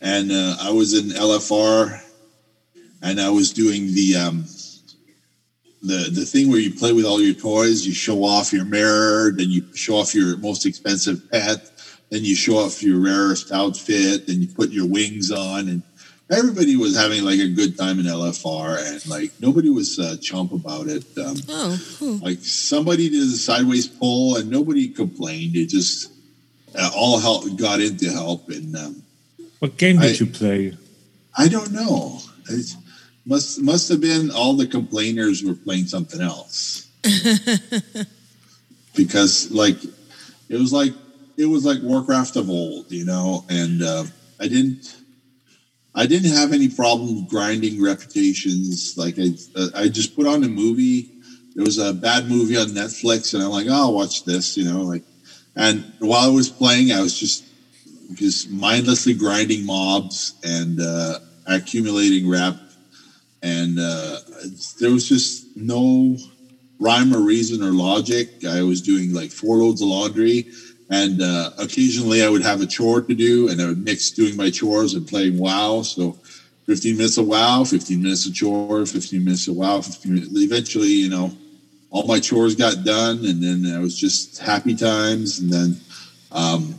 [0.00, 2.00] And uh, I was in LFR,
[3.02, 4.44] and I was doing the um,
[5.82, 7.86] the the thing where you play with all your toys.
[7.86, 11.70] You show off your mirror, then you show off your most expensive pet,
[12.10, 15.82] then you show off your rarest outfit, then you put your wings on, and
[16.30, 20.52] everybody was having like a good time in LFR, and like nobody was uh, chump
[20.52, 21.04] about it.
[21.18, 22.16] Um, Oh, cool.
[22.18, 25.56] like somebody did a sideways pull, and nobody complained.
[25.56, 26.10] It just
[26.78, 29.02] uh, all help got into help, and um,
[29.58, 30.76] What game did I- you play?
[31.36, 32.18] I don't know.
[32.50, 32.74] It
[33.24, 36.88] must must have been all the complainers were playing something else
[38.94, 39.76] because like
[40.48, 40.92] it was like
[41.38, 43.44] it was like Warcraft of old, you know.
[43.48, 44.04] And uh,
[44.40, 44.94] I didn't
[45.94, 48.94] I didn't have any problem grinding reputations.
[48.96, 51.08] Like I uh, I just put on a movie.
[51.54, 54.64] There was a bad movie on Netflix, and I'm like, oh, I'll watch this, you
[54.64, 54.82] know.
[54.82, 55.02] Like,
[55.54, 57.44] and while I was playing, I was just
[58.14, 62.56] just mindlessly grinding mobs and uh, accumulating rep,
[63.42, 64.18] and uh,
[64.80, 66.16] there was just no
[66.80, 68.28] rhyme or reason or logic.
[68.48, 70.46] I was doing like four loads of laundry,
[70.92, 74.36] and uh, occasionally I would have a chore to do, and I would mix doing
[74.36, 75.82] my chores and playing WoW.
[75.82, 76.18] So.
[76.66, 80.30] 15 minutes of WoW, 15 minutes of chore, 15 minutes of WoW, 15 minutes.
[80.32, 81.32] Eventually, you know,
[81.90, 85.40] all my chores got done, and then I was just happy times.
[85.40, 85.80] And then
[86.32, 86.74] um,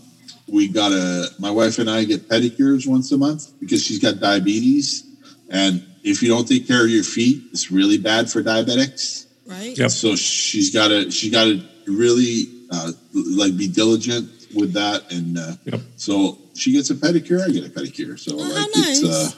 [0.47, 4.19] we got a my wife and I get pedicures once a month because she's got
[4.19, 5.03] diabetes,
[5.49, 9.27] and if you don't take care of your feet, it's really bad for diabetics.
[9.45, 9.77] Right.
[9.77, 9.91] Yep.
[9.91, 15.37] So she's got to she got to really uh, like be diligent with that, and
[15.37, 15.81] uh, Yep.
[15.95, 18.19] so she gets a pedicure, I get a pedicure.
[18.19, 19.31] So Oh, how like it's uh,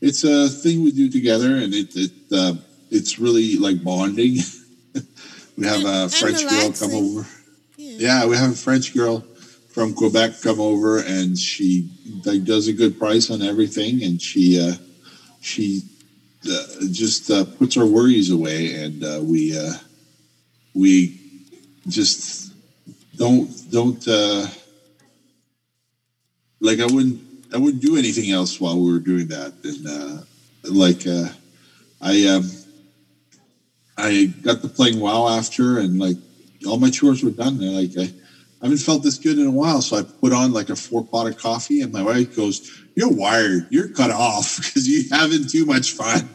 [0.00, 2.54] it's a thing we do together, and it it uh,
[2.90, 4.36] it's really like bonding.
[5.56, 6.94] we have a French girl come relaxing.
[7.18, 7.26] over.
[7.76, 9.20] Yeah, we have a French girl
[9.68, 11.90] from Quebec come over, and she
[12.24, 14.74] like does a good price on everything, and she uh,
[15.40, 15.82] she
[16.50, 19.74] uh, just uh, puts our worries away, and uh, we uh,
[20.74, 21.19] we
[21.90, 22.52] just
[23.16, 24.46] don't don't uh,
[26.60, 27.20] like I wouldn't
[27.52, 30.22] I wouldn't do anything else while we were doing that, and uh,
[30.70, 31.28] like uh,
[32.00, 32.50] I um,
[33.96, 36.16] I got to playing WoW after, and like
[36.66, 37.60] all my chores were done.
[37.62, 38.12] And like I,
[38.62, 39.82] I haven't felt this good in a while.
[39.82, 43.10] So I put on like a four pot of coffee, and my wife goes, "You're
[43.12, 43.66] wired.
[43.70, 46.28] You're cut off because you're having too much fun."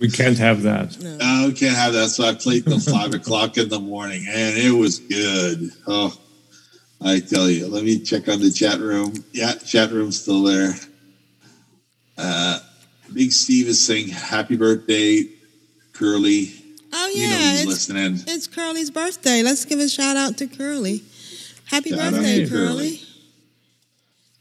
[0.00, 0.96] We can't have that.
[1.20, 2.08] Oh, can't have that.
[2.10, 5.70] So I played till five o'clock in the morning, and it was good.
[5.86, 6.16] Oh,
[7.00, 7.66] I tell you.
[7.68, 9.12] Let me check on the chat room.
[9.32, 10.74] Yeah, chat room's still there.
[12.16, 12.60] Uh,
[13.12, 15.24] Big Steve is saying happy birthday,
[15.92, 16.52] Curly.
[16.92, 18.18] Oh You know yeah, he's it's, listening.
[18.26, 19.42] it's Curly's birthday.
[19.42, 21.02] Let's give a shout out to Curly.
[21.66, 22.96] Happy Shout birthday, Curly.
[22.96, 23.00] Curly.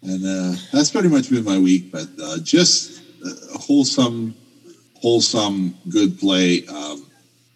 [0.03, 4.35] And uh, that's pretty much been my week, but uh, just uh, wholesome,
[4.95, 6.65] wholesome, good play.
[6.67, 7.05] Um,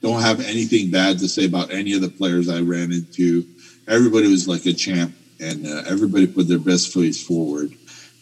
[0.02, 3.46] don't have anything bad to say about any of the players I ran into.
[3.88, 7.74] Everybody was like a champ, and uh, everybody put their best face forward.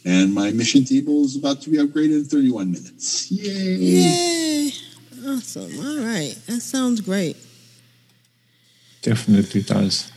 [0.05, 3.31] And my mission table is about to be upgraded in 31 minutes.
[3.31, 3.75] Yay!
[3.75, 4.71] Yay!
[5.25, 5.71] Awesome.
[5.79, 7.37] All right, that sounds great.
[9.01, 10.11] Definitely does.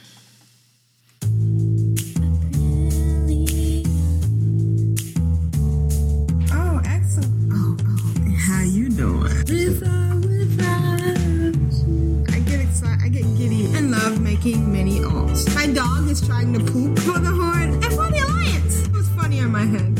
[14.72, 15.54] Mini alts.
[15.54, 18.86] My dog is trying to poop for the horn and for the alliance.
[18.86, 19.96] It was funny on my head.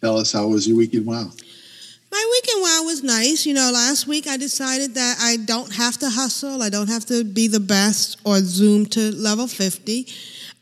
[0.00, 1.06] Tell us how was your weekend?
[1.06, 1.30] Wow.
[2.10, 3.46] My weekend wow was nice.
[3.46, 6.62] You know, last week I decided that I don't have to hustle.
[6.62, 10.06] I don't have to be the best or zoom to level 50.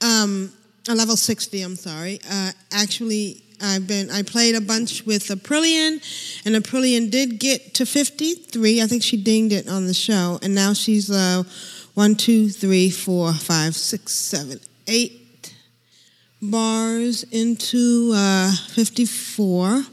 [0.01, 0.53] Um,
[0.89, 2.21] uh, level 60, I'm sorry.
[2.31, 6.03] Uh, actually, I've been, I played a bunch with Aprillian,
[6.45, 8.83] and Aprillian did get to 53.
[8.83, 10.39] I think she dinged it on the show.
[10.43, 11.45] And now she's uh,
[11.95, 15.55] one, two, three, four, five, six, seven, eight
[16.43, 19.85] bars into uh, 54.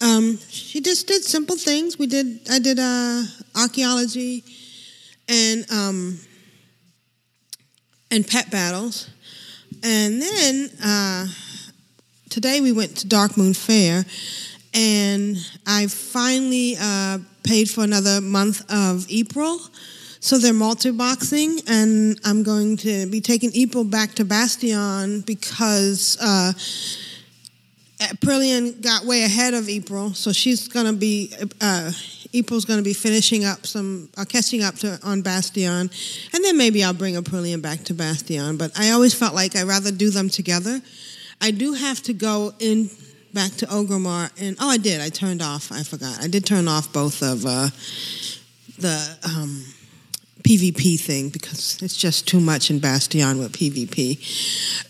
[0.00, 1.98] Um, she just did simple things.
[1.98, 2.40] We did.
[2.50, 3.22] I did uh,
[3.56, 4.44] archaeology
[5.28, 6.18] and um,
[8.10, 9.10] and pet battles,
[9.82, 11.26] and then uh,
[12.40, 14.04] today we went to Darkmoon Faire,
[14.72, 19.58] and I finally uh, paid for another month of April.
[20.20, 26.16] So they're multi-boxing, and I'm going to be taking April back to Bastion because.
[26.20, 26.52] Uh,
[27.98, 31.90] Aprillian got way ahead of April, so she's gonna be uh,
[32.32, 35.90] April's gonna be finishing up some, uh, catching up to on Bastion,
[36.32, 38.56] and then maybe I'll bring Aprillian back to Bastion.
[38.56, 40.80] But I always felt like I'd rather do them together.
[41.40, 42.90] I do have to go in
[43.32, 45.00] back to Orgrimmar, and oh, I did.
[45.00, 45.70] I turned off.
[45.70, 46.18] I forgot.
[46.20, 47.68] I did turn off both of uh,
[48.78, 49.18] the.
[49.24, 49.64] Um,
[50.44, 54.16] PvP thing because it's just too much in Bastion with PvP.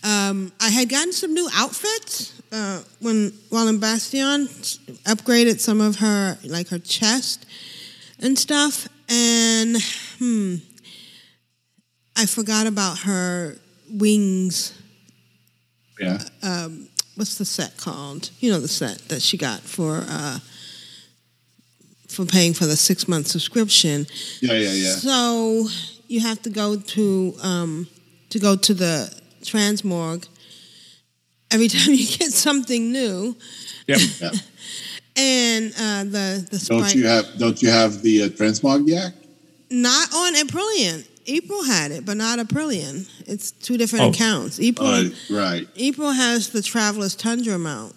[0.05, 4.47] Um, I had gotten some new outfits uh, when while in Bastion,
[5.05, 7.45] upgraded some of her like her chest
[8.19, 9.77] and stuff, and
[10.17, 10.55] hmm,
[12.15, 13.57] I forgot about her
[13.91, 14.78] wings.
[15.99, 16.19] Yeah.
[16.41, 18.31] Um, what's the set called?
[18.39, 20.03] You know the set that she got for.
[20.07, 20.39] Uh,
[22.07, 24.07] for paying for the six month subscription.
[24.41, 24.95] Yeah, yeah, yeah.
[24.95, 25.67] So
[26.07, 27.87] you have to go to um,
[28.29, 30.27] to go to the transmorg
[31.51, 33.35] every time you get something new.
[33.87, 33.99] Yep.
[34.21, 34.31] yeah.
[35.15, 39.13] And uh, the the Don't you have Don't you have the uh, transmog yak?
[39.71, 41.05] not on Aprillian.
[41.29, 43.07] April had it, but not Aprillian.
[43.27, 44.09] It's two different Oh.
[44.09, 44.59] accounts.
[44.59, 45.67] April Uh, right.
[45.77, 47.95] April has the Traveler's Tundra mount.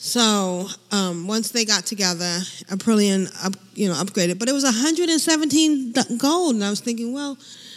[0.00, 5.92] So um, once they got together, Aprillian up, you know upgraded, but it was 117
[6.18, 7.36] gold, and I was thinking, well,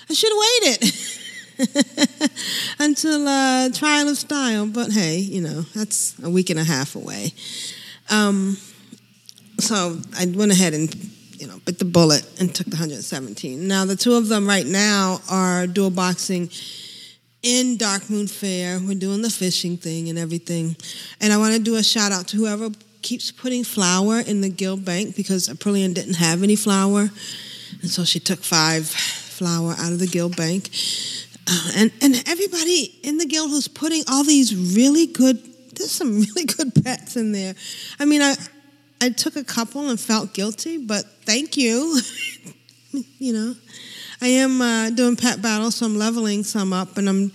[0.09, 2.31] I should have waited
[2.79, 4.67] until uh, Trial of Style.
[4.67, 7.33] But hey, you know that's a week and a half away.
[8.11, 8.57] Um,
[9.59, 10.93] so I went ahead and
[11.41, 13.67] you know bit the bullet and took the 117.
[13.67, 16.51] Now the two of them right now are dual boxing
[17.41, 18.79] in Darkmoon Faire.
[18.79, 20.75] We're doing the fishing thing and everything.
[21.19, 22.69] And I want to do a shout out to whoever
[23.01, 27.09] keeps putting flour in the guild bank because Aprillian didn't have any flour.
[27.81, 30.69] And so she took five flour out of the guild bank.
[31.47, 35.41] Uh, and, and everybody in the guild who's putting all these really good,
[35.75, 37.55] there's some really good pets in there.
[37.99, 38.35] I mean, I,
[39.01, 41.99] I took a couple and felt guilty, but thank you.
[43.19, 43.55] you know.
[44.21, 47.31] I am uh, doing pet battles, so I'm leveling some up, and I'm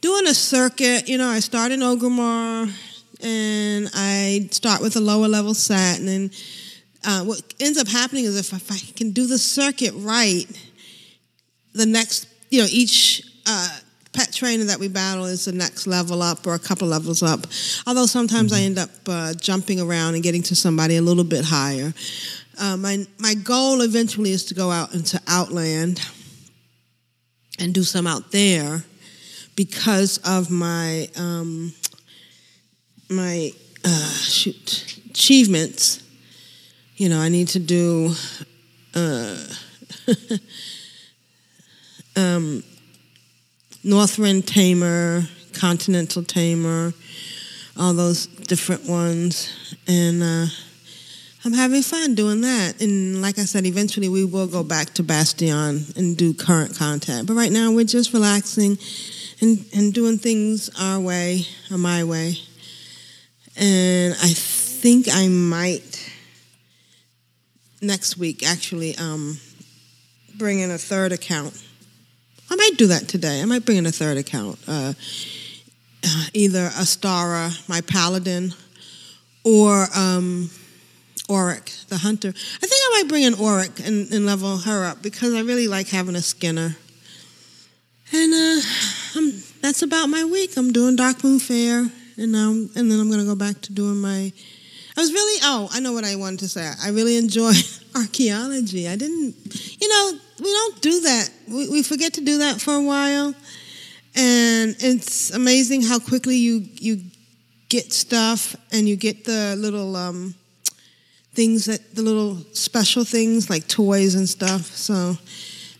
[0.00, 1.06] doing a circuit.
[1.06, 2.72] You know, I start in Orgrimmar,
[3.20, 6.30] and I start with a lower level set, and then
[7.04, 10.46] uh, what ends up happening is if, if I can do the circuit right,
[11.74, 13.68] the next, you know, each uh,
[14.14, 17.46] pet trainer that we battle is the next level up or a couple levels up.
[17.86, 21.44] Although sometimes I end up uh, jumping around and getting to somebody a little bit
[21.44, 21.92] higher.
[22.58, 26.00] Uh, my my goal eventually is to go out into Outland
[27.58, 28.84] and do some out there
[29.56, 31.72] because of my um,
[33.10, 33.50] my
[33.84, 36.02] uh, shoot achievements.
[36.96, 38.14] You know, I need to do.
[38.94, 39.36] Uh,
[42.16, 42.62] um,
[43.84, 46.94] Northrend Tamer, Continental Tamer,
[47.76, 49.76] all those different ones.
[49.86, 50.46] And uh,
[51.44, 52.80] I'm having fun doing that.
[52.80, 57.26] And like I said, eventually we will go back to Bastion and do current content.
[57.26, 58.78] But right now we're just relaxing
[59.42, 62.36] and, and doing things our way, or my way.
[63.56, 66.10] And I think I might
[67.82, 69.38] next week actually um,
[70.36, 71.62] bring in a third account.
[72.50, 73.40] I might do that today.
[73.40, 74.58] I might bring in a third account.
[74.66, 74.92] Uh,
[76.04, 78.52] uh, either Astara, my paladin,
[79.44, 80.50] or um,
[81.28, 82.28] Auric, the hunter.
[82.28, 85.68] I think I might bring in Auric and, and level her up because I really
[85.68, 86.76] like having a Skinner.
[88.12, 88.60] And uh,
[89.62, 90.56] that's about my week.
[90.56, 94.32] I'm doing Darkmoon Faire, and now and then I'm gonna go back to doing my.
[94.96, 96.70] I was really oh I know what I wanted to say.
[96.82, 97.52] I really enjoy
[97.96, 98.86] archaeology.
[98.88, 99.34] I didn't,
[99.80, 101.30] you know, we don't do that.
[101.48, 103.34] We, we forget to do that for a while,
[104.14, 107.00] and it's amazing how quickly you you
[107.68, 110.34] get stuff and you get the little um,
[111.34, 114.62] things that the little special things like toys and stuff.
[114.76, 115.16] So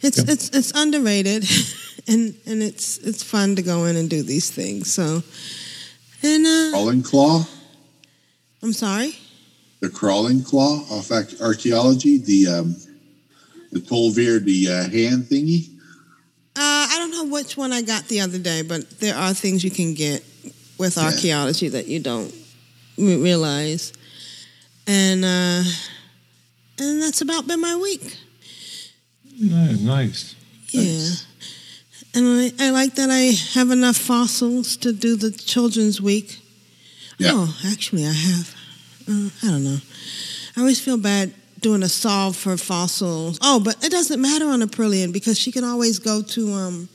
[0.03, 0.33] it's Yeah.
[0.33, 1.45] it's it's underrated,
[2.09, 4.93] and and it's it's fun to go in and do these things.
[4.93, 5.23] So
[6.23, 7.45] and uh, Crawling claw,
[8.63, 9.17] I'm sorry.
[9.81, 12.77] the crawling claw off Arch- archaeology, the um,
[13.75, 15.69] the Tol'vir, the uh, hand thingy.
[16.57, 19.65] Uh, I don't know which one I got the other day, but there are things
[19.65, 20.25] you can get
[20.79, 22.33] with archaeology that you don't
[22.97, 23.93] re- realize,
[24.87, 25.63] and uh,
[26.79, 28.17] and that's about been my week.
[29.41, 29.81] Nice.
[29.81, 30.35] nice.
[30.69, 31.11] Yeah,
[32.15, 36.39] and I, I like that I have enough fossils to do the children's week.
[37.19, 37.31] Yeah.
[37.33, 38.55] Oh, actually, I have.
[39.09, 39.79] Uh, I don't know.
[40.57, 41.35] I always feel bad
[41.65, 43.39] doing a solve for fossils.
[43.41, 46.89] Oh, but it doesn't matter on Aprillian because she can always go to um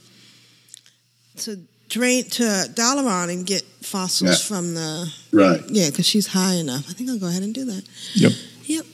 [1.37, 1.57] to
[1.89, 2.43] drain to
[2.75, 4.47] Dalaran and get fossils Yeah.
[4.47, 5.61] from the Right.
[5.69, 6.85] yeah because she's high enough.
[6.87, 7.83] I think I'll go ahead and do that.
[8.13, 8.31] Yep.
[8.67, 8.85] Yep.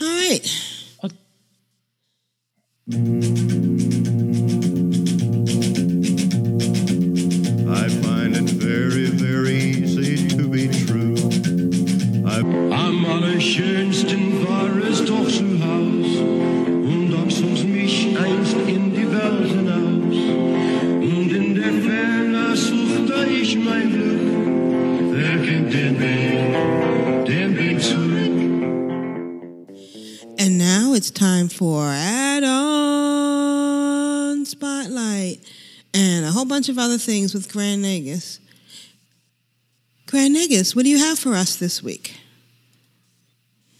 [0.00, 0.42] All right.
[7.72, 11.14] I find it very, very easy to be true.
[12.26, 14.29] I'm allerschönsten war es
[31.00, 32.44] it's time for add-on
[34.44, 35.38] spotlight
[35.94, 38.38] and a whole bunch of other things with Grand Negus.
[40.06, 42.20] Grand Negus, what do you have for us this week?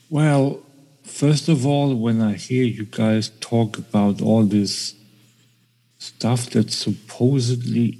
[0.09, 0.62] Well,
[1.03, 4.95] first of all, when I hear you guys talk about all this
[5.99, 7.99] stuff that's supposedly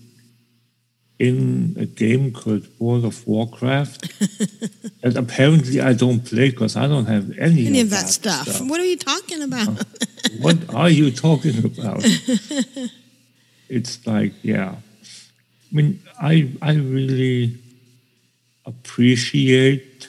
[1.21, 4.11] in a game called World of Warcraft,
[5.03, 8.61] and apparently I don't play because I don't have any, Any of, of that stuff.
[8.62, 9.85] What are you talking about?
[10.41, 12.01] What are you talking about?
[13.68, 14.77] it's like, yeah.
[14.77, 17.59] I mean, I I really
[18.64, 20.09] appreciate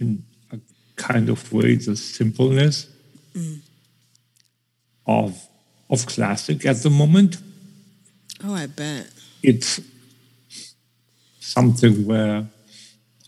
[0.00, 0.22] in
[0.52, 0.58] a
[0.96, 2.86] kind of way the simpleness
[3.34, 3.60] Mm.
[5.06, 5.30] of
[5.90, 7.36] of classic at the moment.
[8.44, 9.06] Oh, I bet.
[9.42, 9.80] It's
[11.40, 12.46] something where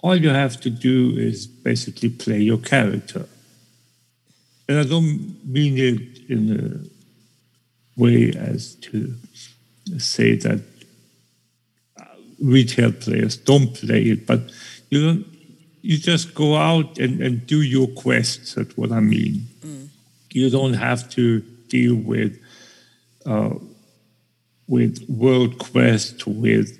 [0.03, 3.27] all you have to do is basically play your character.
[4.69, 6.41] And I don't mean it in
[7.97, 9.15] a way as to
[9.99, 10.61] say that
[12.01, 12.05] uh,
[12.41, 14.41] retail players don't play it, but
[14.91, 15.27] you don't.
[15.83, 18.55] You just go out and, and do your quests.
[18.55, 19.49] That's what I mean.
[20.31, 22.39] You don't have to deal with
[23.25, 23.55] uh,
[24.71, 26.79] with world quest, with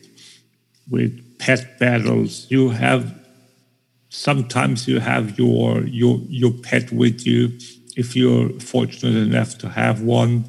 [0.89, 2.47] with pet battles.
[2.49, 3.15] You have
[4.09, 7.59] sometimes you have your your your pet with you
[7.97, 10.45] if you're fortunate enough to have one.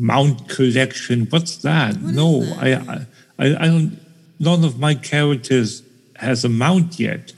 [0.00, 1.26] Mount collection.
[1.26, 2.00] What's that?
[2.00, 3.06] no, I, I
[3.38, 4.00] I don't.
[4.38, 5.82] None of my characters
[6.16, 7.32] has a mount yet.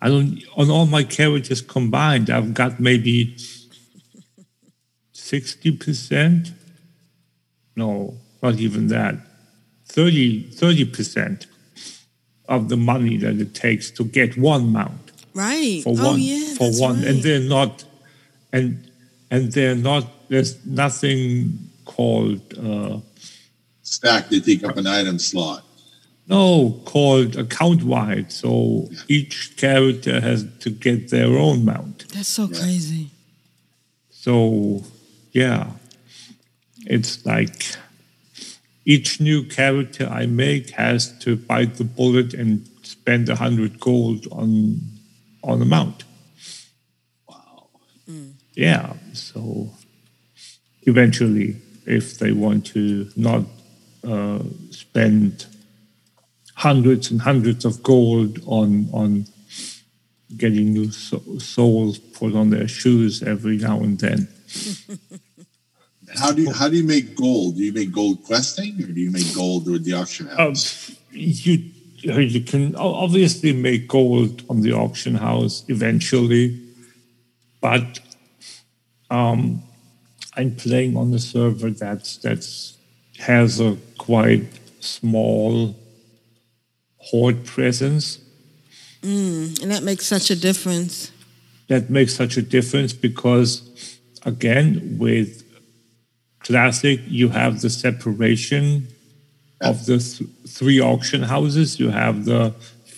[0.00, 0.42] I don't.
[0.56, 3.36] On all my characters combined, I've got maybe
[5.12, 6.52] sixty percent.
[7.76, 9.14] No, not even that.
[9.86, 11.46] 30 percent
[12.48, 15.82] of the money that it takes to get one mount Right.
[15.82, 16.54] for oh one yeah.
[16.54, 17.06] for that's one, right.
[17.08, 17.84] and they're not,
[18.52, 18.90] and
[19.30, 20.04] and they're not.
[20.28, 22.98] There's nothing called uh,
[23.82, 25.64] Stack, they take up an item slot.
[26.28, 28.30] no called account wide.
[28.30, 32.06] So each character has to get their own mount.
[32.14, 33.10] That's so crazy.
[34.10, 34.84] So,
[35.32, 35.72] yeah,
[36.86, 37.74] it's like
[38.84, 44.26] each new character I make has to bite the bullet and spend a hundred gold
[44.32, 44.80] on
[45.42, 46.04] on a mount.
[47.28, 47.68] Wow.
[48.54, 48.94] Yeah.
[49.12, 49.70] So
[50.82, 51.56] eventually,
[51.86, 53.44] if they want to not
[54.04, 55.46] uh, spend
[56.54, 59.26] hundreds and hundreds of gold on on
[60.36, 64.28] getting new so- soles put on their shoes every now and then.
[66.16, 67.56] How do you how do you make gold?
[67.56, 70.90] Do you make gold questing or do you make gold with the auction house?
[70.90, 71.70] Um, you
[72.02, 76.58] you can obviously make gold on the auction house eventually,
[77.60, 78.00] but
[79.10, 79.62] um,
[80.34, 82.78] I'm playing on a server that's that's
[83.18, 84.46] has a quite
[84.80, 85.76] small
[86.98, 88.18] horde presence.
[89.02, 91.10] Mm, and that makes such a difference.
[91.68, 95.44] that makes such a difference because again with
[96.50, 98.88] classic you have the separation
[99.60, 100.28] of the th-
[100.58, 102.42] three auction houses you have the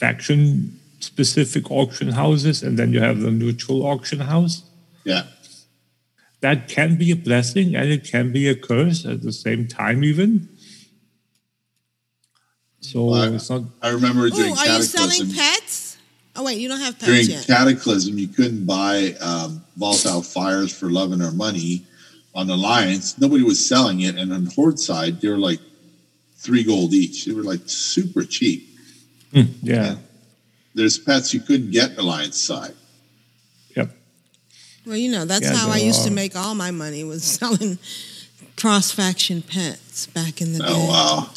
[0.01, 4.57] faction specific auction houses and then you have the neutral auction house
[5.05, 5.25] Yeah.
[6.41, 10.03] that can be a blessing and it can be a curse at the same time
[10.11, 10.49] even
[12.81, 15.97] so it's not I remember Oh, during are you selling pets?
[16.35, 17.47] Oh wait, you don't have pets During yet.
[17.47, 21.85] Cataclysm, you couldn't buy um, volatile fires for love and or money
[22.35, 23.19] on Alliance.
[23.19, 25.61] Nobody was selling it, and on the Horde side, they were like
[26.37, 27.25] three gold each.
[27.25, 28.69] They were like super cheap.
[29.63, 29.97] yeah
[30.75, 32.75] There's pets you couldn't get Alliance side.
[33.77, 33.91] Yep.
[34.87, 37.23] Well, you know, that's Yeah, how I there used to make all my money was
[37.25, 37.79] selling
[38.57, 40.65] cross faction pets back in the day.
[40.69, 41.31] Oh wow!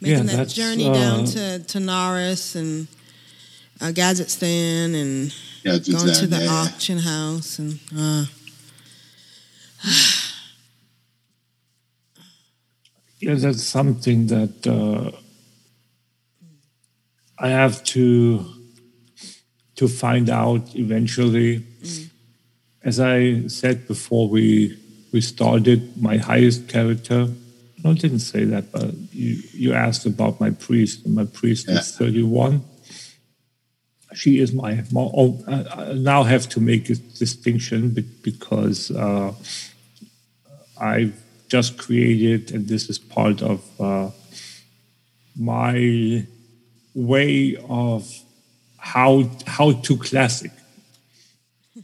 [0.00, 2.88] Making Yeah, that that's, journey down uh, to, to Norris and
[3.80, 5.34] uh, Gadgetzan and
[5.64, 6.50] Gadgetzan, going to the yeah, yeah.
[6.50, 8.24] auction house and uh,
[13.24, 15.10] Yeah, that's something that uh,
[17.38, 18.44] I have to
[19.76, 21.64] to find out eventually.
[22.82, 24.76] As I said before, we
[25.10, 27.28] we started my highest character.
[27.82, 31.06] No, I didn't say that, but you you asked about my priest.
[31.06, 32.60] and My priest is thirty one.
[34.14, 34.82] She is my.
[34.96, 37.90] oh, I, I now have to make a distinction
[38.22, 39.32] because uh,
[40.80, 44.10] I've just created, and this is part of uh,
[45.36, 46.26] my
[46.94, 48.10] way of
[48.78, 50.52] how how to classic.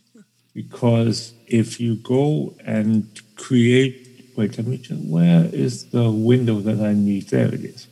[0.53, 3.07] Because if you go and
[3.37, 7.29] create, wait, let me just, where is the window that I need?
[7.29, 7.87] There it is.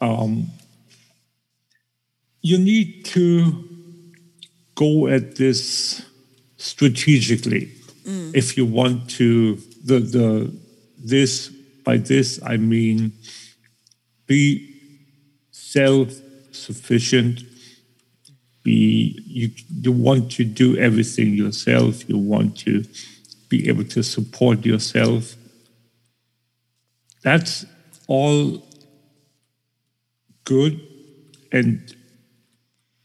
[0.00, 0.50] Um,
[2.42, 3.68] you need to
[4.74, 6.04] go at this
[6.56, 7.66] strategically.
[8.04, 8.34] Mm.
[8.34, 10.52] If you want to the the
[10.98, 11.48] this
[11.84, 13.12] by this I mean
[14.26, 14.74] be
[15.50, 16.12] self
[16.50, 17.42] sufficient
[18.62, 22.08] be you you want to do everything yourself.
[22.08, 22.84] You want to
[23.48, 25.34] be able to support yourself.
[27.22, 27.66] That's
[28.08, 28.62] all
[30.44, 30.80] good
[31.52, 31.94] and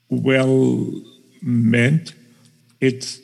[0.09, 0.91] well
[1.41, 2.13] meant
[2.79, 3.19] it's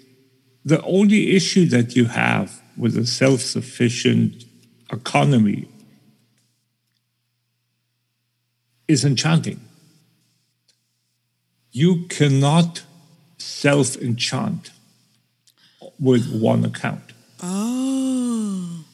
[0.66, 4.46] the only issue that you have with a self sufficient
[4.92, 5.68] economy
[8.88, 9.60] is enchanting.
[11.72, 12.84] You cannot
[13.38, 14.72] self enchant
[16.00, 18.86] with one account oh,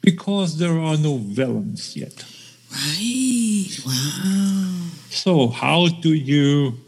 [0.00, 2.24] because there are no vellums yet.
[2.70, 4.88] right, wow.
[5.10, 6.78] So, how do you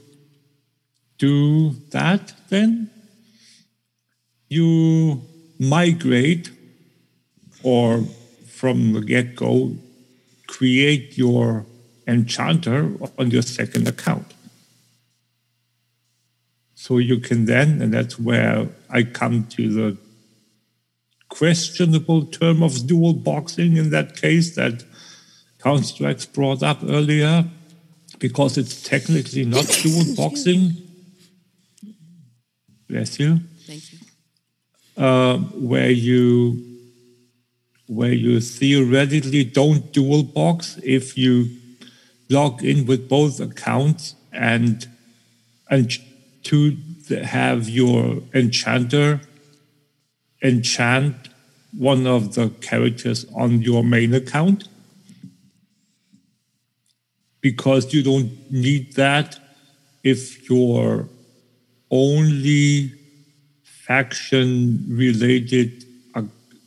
[1.24, 2.90] do that then?
[4.48, 5.22] You
[5.58, 6.50] migrate
[7.62, 8.04] or
[8.46, 9.74] from the get go,
[10.46, 11.64] create your
[12.06, 12.80] enchanter
[13.18, 14.28] on your second account.
[16.74, 19.96] So you can then, and that's where I come to the
[21.30, 24.84] questionable term of dual boxing in that case that
[25.62, 27.46] Counter-Strike's brought up earlier,
[28.18, 30.83] because it's technically not dual boxing.
[32.88, 33.40] Bless you.
[33.66, 33.98] Thank you.
[34.96, 36.62] Uh, where you
[37.86, 41.48] where you theoretically don't dual box if you
[42.30, 44.86] log in with both accounts and
[45.70, 45.92] and
[46.44, 46.76] to
[47.24, 49.20] have your enchanter
[50.42, 51.14] enchant
[51.76, 54.68] one of the characters on your main account
[57.40, 59.38] because you don't need that
[60.02, 61.08] if your
[61.94, 62.92] only
[63.62, 65.84] faction related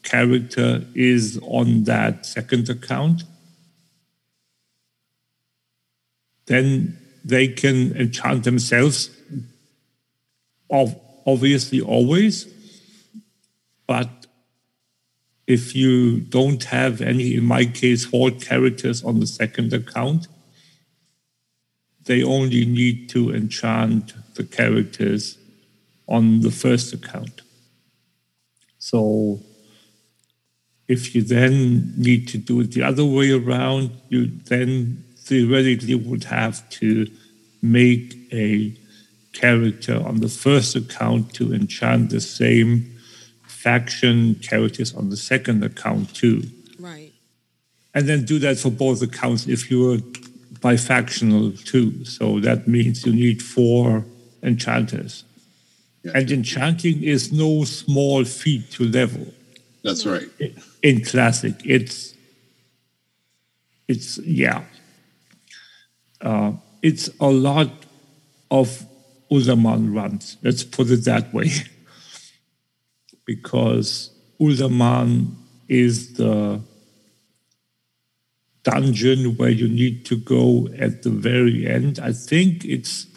[0.03, 3.23] character is on that second account
[6.45, 9.09] then they can enchant themselves
[10.69, 12.47] of obviously always.
[13.85, 14.27] But
[15.45, 20.27] if you don't have any in my case horde characters on the second account
[22.03, 25.37] they only need to enchant the characters
[26.07, 27.41] on the first account
[28.77, 29.39] so
[30.87, 36.23] if you then need to do it the other way around you then theoretically would
[36.23, 37.05] have to
[37.61, 38.73] make a
[39.33, 42.97] character on the first account to enchant the same
[43.45, 46.43] faction characters on the second account too.
[46.79, 47.11] Right.
[47.93, 49.97] And then do that for both accounts if you're
[50.59, 52.05] bifactional too.
[52.05, 54.05] So that means you need four
[54.43, 55.23] enchanters.
[56.13, 59.33] And enchanting is no small feat to level.
[59.83, 60.29] That's right.
[60.81, 62.13] In classic, it's
[63.87, 64.63] it's yeah.
[66.21, 67.71] Uh, it's a lot
[68.49, 68.85] of
[69.31, 70.37] Uldaman runs.
[70.43, 71.51] Let's put it that way,
[73.25, 75.35] because Uldaman
[75.67, 76.61] is the
[78.63, 81.99] dungeon where you need to go at the very end.
[81.99, 83.07] I think it's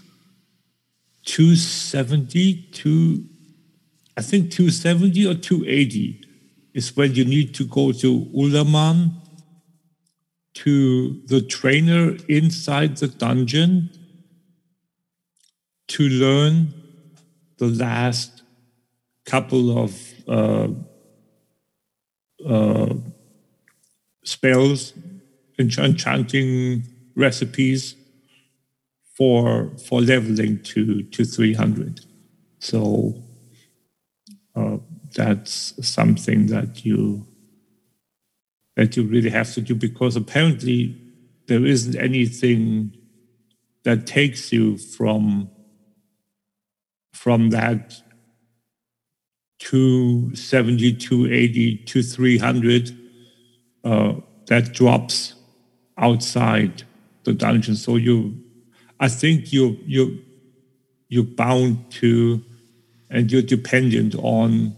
[1.25, 3.25] 270 to
[4.17, 6.25] I think 270 or 280
[6.75, 9.13] is when you need to go to Uldaman
[10.55, 13.91] to the trainer inside the dungeon
[15.89, 16.75] to learn
[17.59, 18.43] the last
[19.25, 20.69] couple of uh,
[22.47, 22.95] uh,
[24.25, 24.93] spells,
[25.59, 27.95] and enchanting recipes
[29.21, 32.01] for for leveling to to 300.
[32.59, 33.23] So
[34.57, 34.79] uh,
[35.15, 37.27] that's something that you
[38.77, 40.97] that you really have to do because apparently
[41.49, 42.97] there isn't anything
[43.83, 45.51] that takes you from
[47.13, 48.01] from that
[49.59, 52.99] 270 280 to 300
[53.85, 54.15] uh,
[54.47, 55.35] that drops
[55.99, 56.85] outside
[57.25, 58.43] the dungeon so you
[59.01, 60.23] i think you you
[61.09, 62.43] you're bound to
[63.11, 64.77] and you're dependent on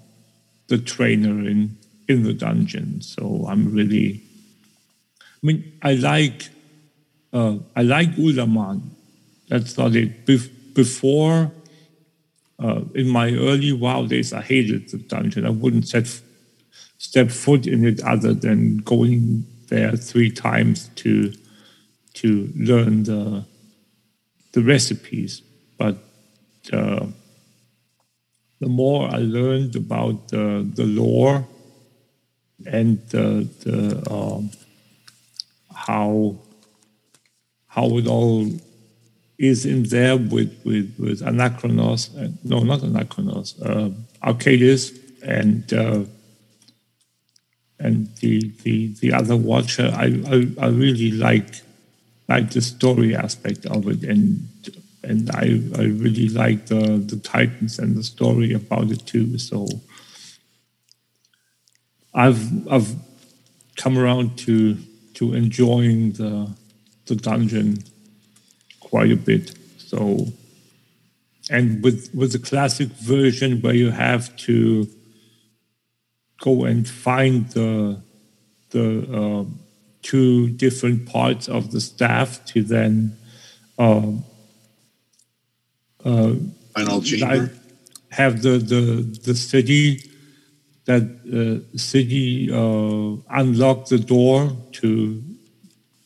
[0.69, 1.77] the trainer in
[2.09, 3.01] in the dungeon.
[3.01, 4.23] So I'm really,
[5.19, 6.49] I mean, I like,
[7.33, 8.83] uh, I like Uldaman.
[9.49, 10.27] That's not it.
[10.27, 11.51] Bef- before,
[12.59, 15.47] uh, in my early WoW days, I hated the dungeon.
[15.47, 16.21] I wouldn't set
[16.99, 21.33] step foot in it other than going there three times to
[22.15, 23.45] to learn the
[24.53, 25.43] the recipes.
[25.79, 25.97] But
[26.73, 27.07] uh,
[28.61, 31.47] the more I learned about the, the lore
[32.65, 33.49] and the,
[34.11, 34.51] um,
[35.75, 36.37] how
[37.67, 38.47] how it all
[39.39, 43.91] is in there with with with Anachronos, uh, no, not Anachronos, uh,
[45.25, 46.05] and uh,
[47.79, 49.91] and the the the other Watcher.
[49.95, 51.63] I I, I really like
[52.33, 54.25] like the story aspect of it, and
[55.09, 55.47] and I
[55.81, 59.39] I really like the the Titans and the story about it too.
[59.39, 59.67] So
[62.15, 62.43] I've
[62.75, 62.91] I've
[63.77, 64.79] come around to
[65.15, 66.35] to enjoying the
[67.09, 67.69] the dungeon
[68.81, 69.45] quite a bit.
[69.79, 69.99] So
[71.51, 74.89] and with with the classic version where you have to
[76.41, 78.01] go and find the
[78.71, 78.87] the
[79.21, 79.45] uh,
[80.03, 83.17] two different parts of the staff to then
[83.79, 84.13] uh,
[86.05, 86.35] uh,
[86.75, 87.53] Final chamber.
[88.11, 88.83] have the the
[89.25, 90.01] the city
[90.85, 95.23] that uh, city uh, unlock the door to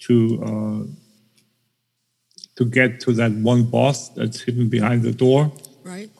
[0.01, 0.82] to uh,
[2.57, 5.53] to get to that one boss that's hidden behind the door
[5.84, 6.11] Right.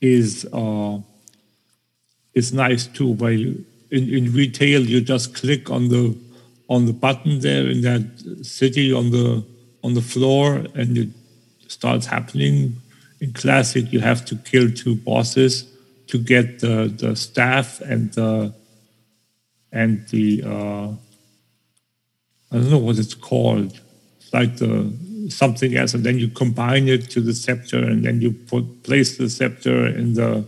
[0.00, 0.98] is uh,
[2.34, 3.08] is nice too.
[3.14, 6.14] Where you, in in retail you just click on the
[6.68, 8.02] on the button there in that
[8.42, 9.44] city on the
[9.82, 11.08] on the floor and it
[11.68, 12.76] starts happening.
[13.20, 15.66] In classic, you have to kill two bosses
[16.06, 18.54] to get the the staff and the
[19.72, 20.88] and the uh,
[22.50, 23.80] I don't know what it's called.
[24.20, 24.92] It's like the
[25.30, 29.18] something else, and then you combine it to the scepter, and then you put place
[29.18, 30.46] the scepter in the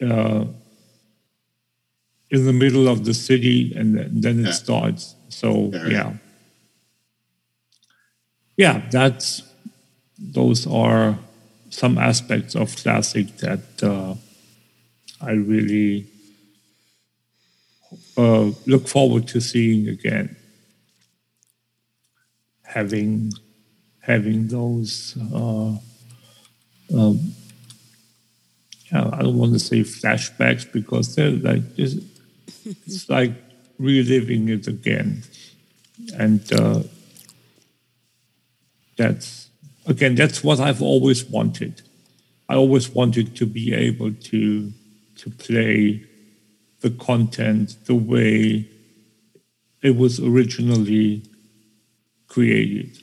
[0.00, 0.44] uh,
[2.32, 4.52] in the middle of the city, and then, it Yeah.
[4.52, 5.14] starts.
[5.28, 6.12] So Yeah, yeah,
[8.56, 9.42] yeah, that's
[10.18, 11.18] those are
[11.70, 14.14] some aspects of classic that uh,
[15.20, 16.06] I really
[18.16, 20.36] uh, look forward to seeing again.
[22.64, 23.32] Having
[24.00, 25.76] having those, uh,
[26.94, 27.34] um,
[28.90, 31.96] yeah, I don't want to say flashbacks because they're like it's,
[32.64, 33.32] it's like
[33.78, 35.22] reliving it again,
[36.16, 36.82] and uh,
[38.96, 39.48] that's
[39.86, 41.82] again that's what I've always wanted.
[42.48, 44.72] I always wanted to be able to
[45.16, 46.04] to play
[46.80, 48.68] the content the way
[49.82, 51.22] it was originally
[52.28, 52.98] created.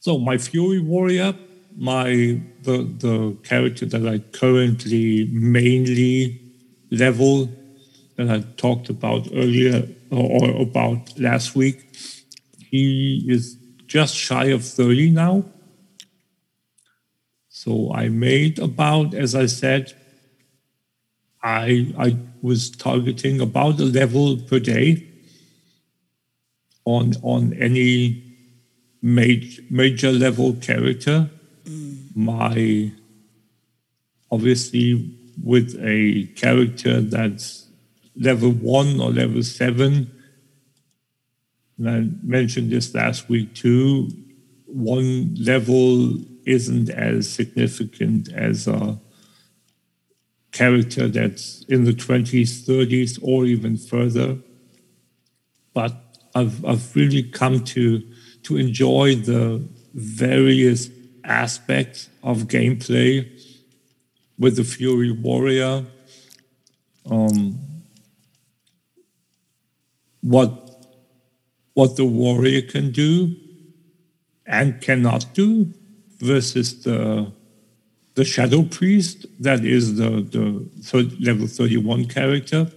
[0.00, 1.34] So my Fury Warrior,
[1.76, 6.40] my the the character that I currently mainly
[6.90, 7.48] level
[8.20, 11.96] that I talked about earlier or, about last week,
[12.70, 13.56] he is
[13.86, 15.44] just shy of 30 now.
[17.48, 19.94] So I made about, as I said,
[21.42, 25.06] I I was targeting about a level per day
[26.84, 28.22] on on any
[29.02, 31.30] major major level character.
[31.64, 32.16] Mm.
[32.16, 32.92] My
[34.30, 37.69] obviously with a character that's
[38.16, 40.10] level one or level seven.
[41.78, 44.10] And I mentioned this last week too.
[44.66, 49.00] One level isn't as significant as a
[50.52, 54.38] character that's in the 20s, 30s, or even further.
[55.72, 55.94] But
[56.34, 58.02] I've, I've really come to,
[58.44, 60.90] to enjoy the various
[61.24, 63.28] aspects of gameplay
[64.38, 65.84] with the Fury Warrior.
[67.08, 67.58] Um,
[70.20, 70.70] what
[71.74, 73.34] what the warrior can do
[74.46, 75.72] and cannot do
[76.18, 77.32] versus the
[78.14, 82.70] the shadow priest that is the the third, level 31 character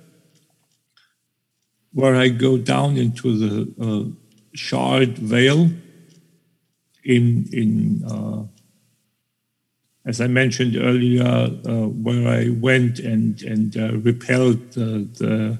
[1.91, 4.03] where i go down into the uh,
[4.55, 5.69] Charred Vale
[7.03, 8.43] in in uh,
[10.05, 15.59] as i mentioned earlier uh, where i went and and uh, repelled the, the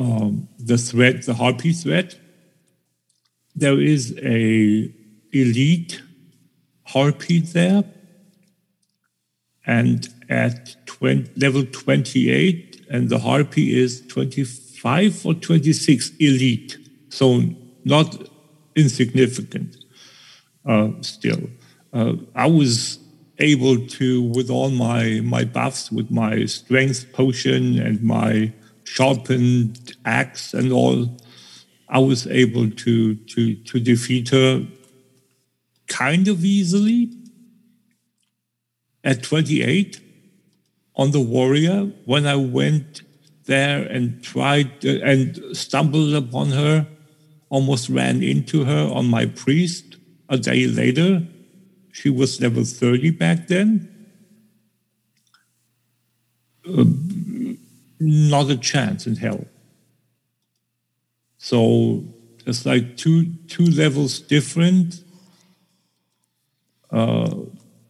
[0.00, 2.18] um, the threat, the harpy threat,
[3.54, 4.92] there is a
[5.32, 6.02] elite
[6.84, 7.84] harpy there,
[9.66, 16.78] and at 20, level 28, and the harpy is 25 or 26 elite,
[17.10, 17.42] so
[17.84, 18.28] not
[18.74, 19.76] insignificant
[20.66, 21.50] uh, still.
[21.92, 22.98] Uh, I was
[23.38, 28.52] able to, with all my my buffs, with my strength potion and my
[28.94, 31.16] sharpened axe and all,
[31.88, 34.66] I was able to to to defeat her
[35.86, 37.10] kind of easily
[39.02, 40.00] at 28
[40.96, 43.02] on the warrior when I went
[43.46, 46.86] there and tried and stumbled upon her,
[47.48, 49.96] almost ran into her on my priest
[50.28, 51.26] a day later.
[51.92, 53.88] She was level 30 back then.
[56.68, 56.84] Uh,
[58.00, 59.44] not a chance in hell.
[61.38, 62.04] So
[62.46, 65.02] it's like two two levels different,
[66.90, 67.34] uh,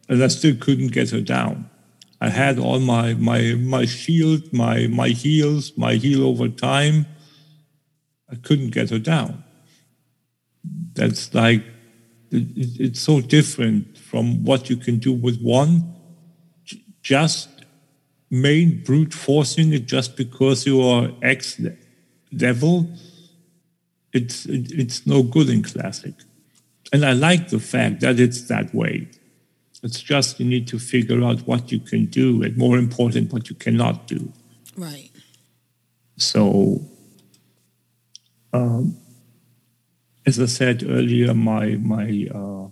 [0.09, 1.69] and I still couldn't get her down.
[2.19, 7.05] I had all my my my shield, my my heals, my heal over time.
[8.31, 9.43] I couldn't get her down.
[10.93, 11.63] That's like
[12.31, 15.93] it, it- it's so different from what you can do with one.
[16.65, 17.49] J- Just
[18.31, 21.59] main brute forcing it just because you are X
[22.31, 22.89] level,
[24.13, 26.13] it's it, it's no good in classic.
[26.93, 29.07] And I like the fact that it's that way.
[29.83, 33.49] It's just you need to figure out what you can do, and more important, what
[33.49, 34.31] you cannot do.
[34.77, 35.09] Right.
[36.17, 36.81] So,
[38.53, 38.97] um,
[40.25, 42.69] as I said earlier, my my uh,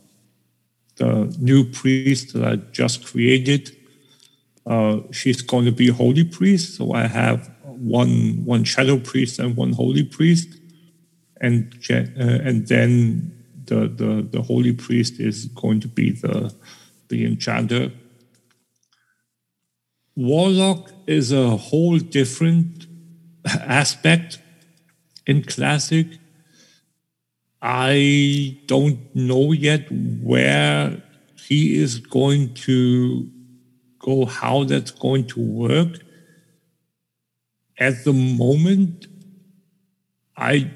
[0.97, 3.76] the new priest that I just created,
[4.70, 6.78] uh, she's going to be holy priest.
[6.78, 10.59] So I have one one shadow priest and one holy priest,
[11.41, 11.95] and uh,
[12.47, 13.34] and then
[13.65, 16.53] the, the the holy priest is going to be the
[17.09, 17.91] the enchanter.
[20.15, 22.86] Warlock is a whole different
[23.45, 24.39] aspect
[25.26, 26.05] in Classic.
[27.61, 31.01] I don't know yet where
[31.36, 33.30] he is going to
[33.99, 35.99] go, how that's going to work.
[37.77, 39.07] At the moment,
[40.35, 40.71] I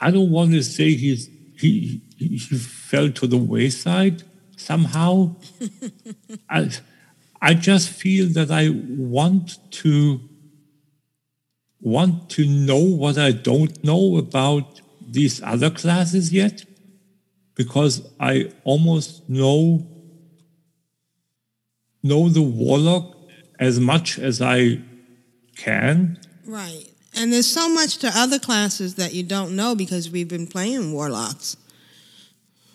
[0.00, 4.22] I don't want to say he's he he, fell to the wayside
[4.56, 5.36] somehow.
[6.50, 6.70] I
[7.40, 10.20] I just feel that I want to
[11.80, 16.64] want to know what I don't know about these other classes yet,
[17.54, 19.86] because I almost know
[22.02, 23.16] know the warlock
[23.58, 24.80] as much as I
[25.56, 26.18] can.
[26.46, 26.86] Right.
[27.16, 30.92] And there's so much to other classes that you don't know because we've been playing
[30.92, 31.56] warlocks.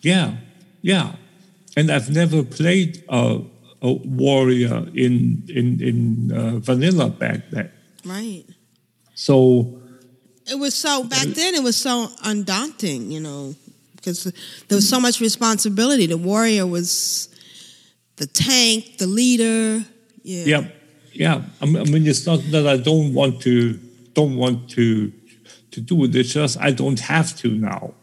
[0.02, 0.36] Yeah,
[0.82, 1.14] yeah.
[1.76, 3.40] And I've never played a,
[3.80, 7.70] a warrior in in in uh, vanilla back then.
[8.04, 8.44] Right.
[9.14, 9.80] So
[10.46, 11.54] It was so back then.
[11.54, 13.54] It was so undaunting, you know,
[13.96, 16.06] because there was so much responsibility.
[16.06, 17.33] The warrior was
[18.16, 19.84] the tank, the leader.
[20.22, 20.44] Yeah.
[20.44, 20.68] yeah,
[21.12, 21.42] yeah.
[21.60, 23.78] I mean, it's not that I don't want to
[24.14, 25.12] don't want to
[25.72, 26.14] to do it.
[26.14, 27.94] It's just I don't have to now.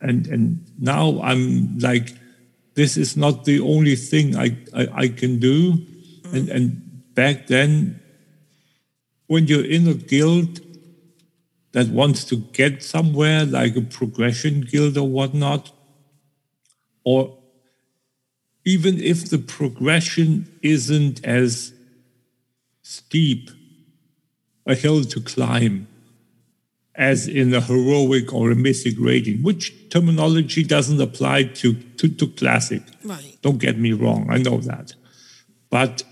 [0.00, 2.14] And and now I'm like,
[2.74, 5.72] this is not the only thing I I, I can do.
[5.72, 6.36] Mm-hmm.
[6.36, 8.00] And and back then,
[9.26, 10.60] when you're in a guild
[11.72, 15.72] that wants to get somewhere, like a progression guild or whatnot,
[17.04, 17.35] or
[18.66, 21.72] even if the progression isn't as
[22.82, 23.48] steep
[24.66, 25.86] a hill to climb
[26.96, 32.26] as in a heroic or a mythic rating, which terminology doesn't apply to, to, to
[32.26, 32.82] classic.
[33.04, 33.38] Right.
[33.40, 34.94] Don't get me wrong, I know that.
[35.70, 36.02] But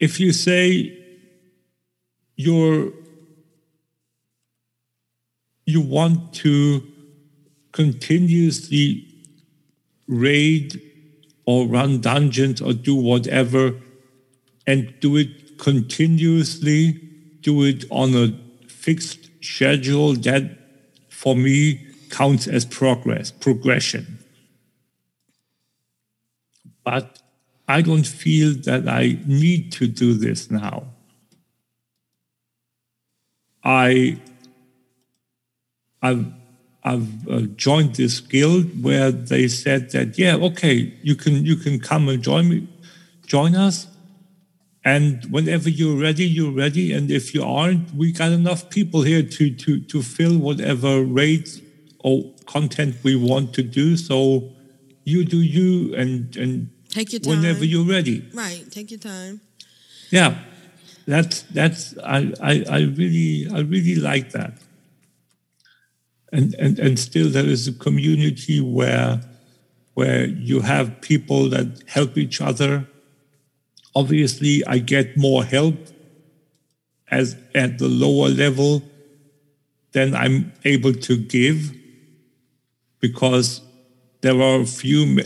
[0.00, 0.98] if you say
[2.34, 2.92] you're
[5.64, 6.82] you want to
[7.70, 9.06] continuously
[10.08, 10.91] raid
[11.44, 13.74] or run dungeons or do whatever
[14.66, 16.92] and do it continuously,
[17.40, 18.38] do it on a
[18.68, 20.58] fixed schedule, that
[21.08, 24.18] for me counts as progress, progression.
[26.84, 27.20] But
[27.68, 30.84] I don't feel that I need to do this now.
[33.64, 34.20] I
[36.02, 36.26] I've
[36.84, 41.78] I've uh, joined this guild where they said that yeah okay you can you can
[41.80, 42.66] come and join me
[43.26, 43.86] join us
[44.84, 49.22] and whenever you're ready you're ready and if you aren't we got enough people here
[49.22, 51.60] to to to fill whatever rates
[52.00, 54.50] or content we want to do so
[55.04, 57.30] you do you and and Take your time.
[57.36, 58.64] whenever you're ready Right.
[58.70, 59.40] Take your time.
[60.10, 60.34] yeah
[61.06, 64.52] that's that's I, I i really i really like that
[66.32, 69.20] and and and still there is a community where
[69.94, 72.86] where you have people that help each other
[73.94, 75.76] obviously i get more help
[77.10, 78.82] as at the lower level
[79.92, 81.74] than i'm able to give
[83.00, 83.60] because
[84.22, 85.20] there are a few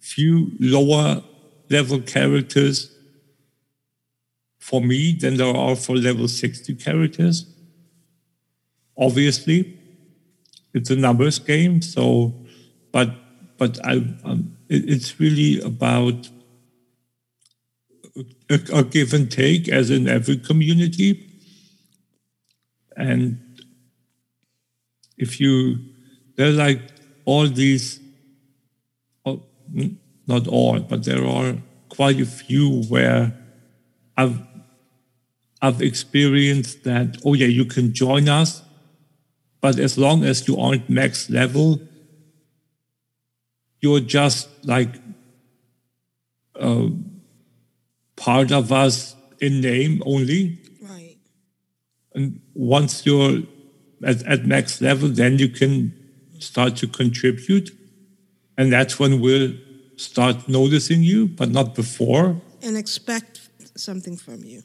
[0.00, 1.22] few lower
[1.68, 2.94] level characters
[4.58, 7.46] for me than there are for level 60 characters.
[8.98, 9.77] Obviously,
[10.74, 12.34] it's a numbers game, so
[12.92, 13.14] but
[13.56, 13.94] but I
[14.24, 16.28] um, it, it's really about
[18.50, 21.24] a, a give and take, as in every community.
[22.96, 23.38] And
[25.16, 25.78] if you,
[26.36, 26.80] there are like
[27.24, 28.00] all these,
[29.24, 29.42] oh,
[30.26, 31.56] not all, but there are
[31.88, 33.32] quite a few where
[34.16, 34.40] I've
[35.60, 38.62] I've experienced that, oh yeah, you can join us,
[39.60, 41.80] but as long as you aren't max level,
[43.80, 44.94] you're just like
[46.58, 46.88] uh,
[48.16, 50.58] part of us in name only.
[50.82, 51.16] Right.
[52.14, 53.42] And once you're
[54.04, 55.94] at, at max level, then you can
[56.38, 57.70] start to contribute.
[58.56, 59.54] And that's when we'll
[59.96, 62.40] start noticing you, but not before.
[62.62, 64.62] And expect something from you.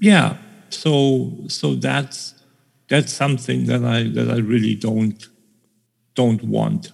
[0.00, 0.36] yeah
[0.70, 2.34] so so that's
[2.88, 5.28] that's something that i that i really don't
[6.14, 6.92] don't want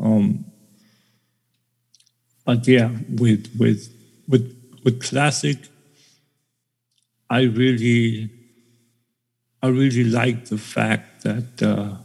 [0.00, 0.44] um
[2.44, 3.92] but yeah with with
[4.28, 5.56] with with classic
[7.30, 8.30] i really
[9.62, 11.96] i really like the fact that uh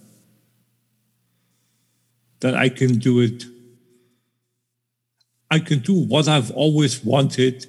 [2.39, 3.45] that i can do it
[5.53, 7.67] I can do what I've always wanted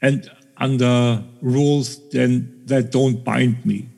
[0.00, 3.90] and under rules then that don't bind me.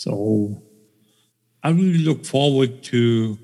[0.00, 0.62] So
[1.62, 3.38] I really look forward to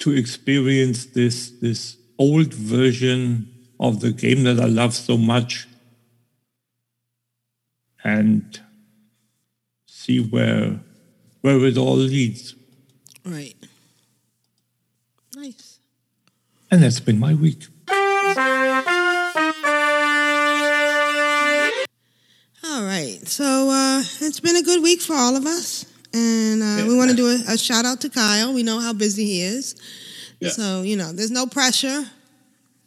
[0.00, 5.68] to experience this this old version of the game that I love so much
[8.02, 8.60] and
[9.86, 10.80] see where
[11.42, 12.56] where it all leads.
[13.24, 13.54] Right.
[15.36, 15.78] Nice.
[16.68, 17.68] And that's been my week.
[23.28, 25.84] So uh, it's been a good week for all of us.
[26.14, 28.54] And uh, we want to do a, a shout out to Kyle.
[28.54, 29.76] We know how busy he is.
[30.40, 30.48] Yeah.
[30.48, 32.04] So, you know, there's no pressure.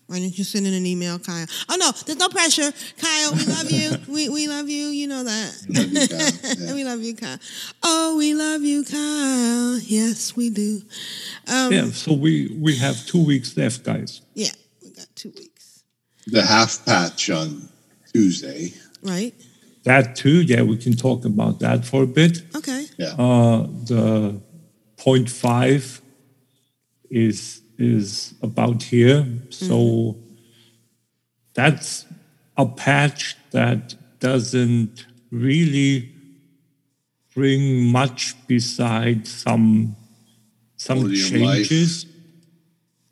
[0.07, 1.45] Why don't you send in an email, Kyle?
[1.69, 2.71] Oh, no, there's no pressure.
[2.97, 3.91] Kyle, we love you.
[4.13, 4.87] we, we love you.
[4.87, 5.53] You know that.
[6.75, 7.37] we love you, Kyle.
[7.83, 9.79] Oh, we love you, Kyle.
[9.79, 10.81] Yes, we do.
[11.47, 14.21] Um, yeah, so we we have two weeks left, guys.
[14.33, 14.49] yeah,
[14.83, 15.83] we got two weeks,
[16.27, 17.69] The half patch on
[18.11, 18.73] Tuesday.
[19.03, 19.33] right?
[19.83, 22.43] That too, yeah, we can talk about that for a bit.
[22.55, 22.85] Okay.
[22.97, 23.15] Yeah.
[23.17, 24.39] Uh, the
[24.97, 26.01] point five
[27.09, 30.17] is is about here, so
[31.55, 32.05] that's
[32.57, 36.11] a patch that doesn't really
[37.33, 39.95] bring much besides some
[40.77, 41.55] some Quality of life.
[41.69, 42.05] changes.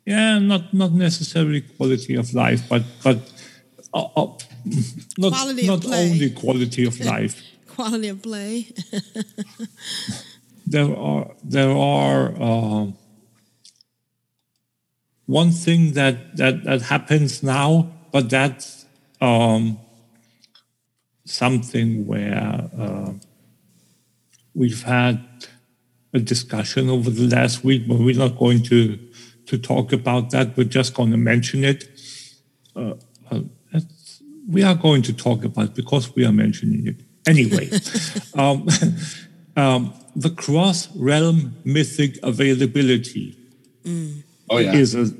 [0.06, 3.18] Yeah, not not necessarily quality of life, but but
[3.92, 4.28] uh, uh,
[5.18, 7.42] not Quality not only quality of life.
[7.66, 8.66] Quality of play.
[10.66, 12.86] there are there are uh,
[15.26, 18.86] one thing that that that happens now, but that's
[19.20, 19.78] um,
[21.24, 23.12] something where uh,
[24.54, 25.24] we've had
[26.12, 28.98] a discussion over the last week, but we're not going to
[29.46, 30.56] to talk about that.
[30.56, 31.88] We're just going to mention it.
[32.74, 32.94] Uh,
[34.48, 37.70] we are going to talk about because we are mentioning it anyway.
[38.34, 38.68] um,
[39.56, 43.36] um, the cross realm mythic availability
[44.50, 44.74] Oh yeah.
[44.74, 45.12] is a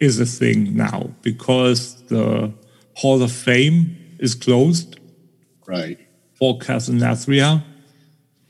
[0.00, 2.52] is a thing now because the
[2.94, 4.98] Hall of Fame is closed
[5.66, 5.98] right.
[6.34, 7.62] for Castle Nathria,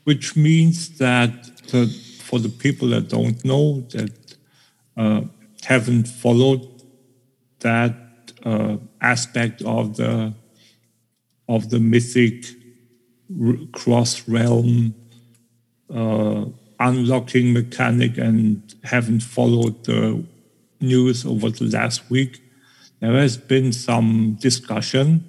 [0.05, 1.87] which means that the,
[2.23, 4.35] for the people that don't know that
[4.95, 5.21] uh,
[5.65, 6.65] haven't followed
[7.59, 7.93] that
[8.43, 10.33] uh, aspect of the
[11.47, 12.45] of the mythic
[13.73, 14.93] cross realm
[15.93, 16.45] uh,
[16.79, 20.23] unlocking mechanic and haven't followed the
[20.79, 22.41] news over the last week,
[22.99, 25.23] there has been some discussion.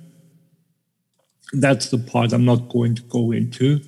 [1.52, 3.80] That's the part I'm not going to go into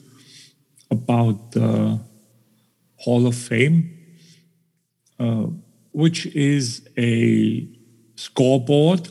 [0.90, 2.00] about the
[2.96, 3.98] Hall of Fame,
[5.18, 5.46] uh,
[5.92, 7.66] which is a
[8.16, 9.08] scoreboard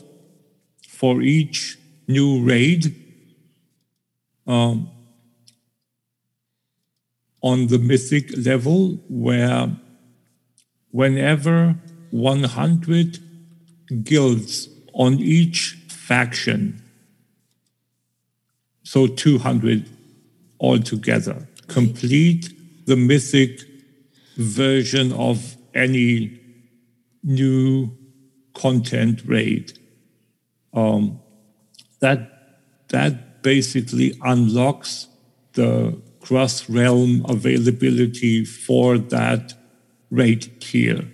[0.87, 1.77] for each
[2.07, 2.95] new raid.
[4.45, 4.89] Um,
[7.43, 9.69] on the mythic level where
[10.91, 11.75] whenever
[12.11, 13.19] 100
[14.03, 16.81] guilds on each faction,
[18.83, 19.89] so 200
[20.59, 23.61] altogether, complete the mythic
[24.37, 26.39] version of any
[27.23, 27.91] new
[28.53, 29.77] content rate.
[30.73, 31.19] Um,
[31.99, 32.33] that
[32.89, 35.07] that basically unlocks
[35.53, 39.53] the cross realm availability for that
[40.09, 41.07] rate tier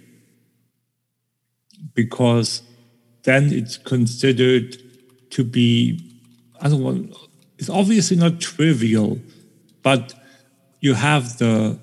[1.94, 2.62] because
[3.24, 4.78] then it's considered
[5.32, 6.00] to be
[6.62, 7.16] I don't want
[7.58, 9.20] it's obviously not trivial
[9.82, 10.14] but
[10.80, 11.80] you have the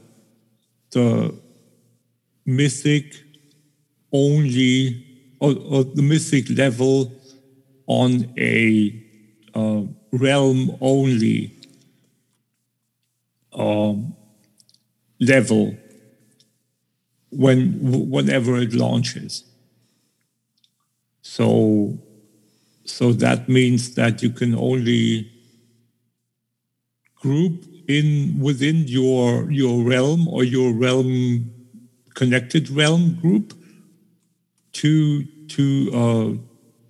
[0.90, 1.34] the
[2.44, 3.14] mythic
[4.12, 5.05] only
[5.40, 7.12] or, or the mythic level
[7.86, 9.02] on a
[9.54, 9.82] uh,
[10.12, 11.52] realm only
[13.52, 14.14] um,
[15.20, 15.76] level
[17.30, 17.78] when
[18.10, 19.44] whenever it launches.
[21.22, 21.98] So,
[22.84, 25.30] so that means that you can only
[27.16, 31.50] group in within your your realm or your realm
[32.14, 33.52] connected realm group
[34.80, 36.28] to to uh,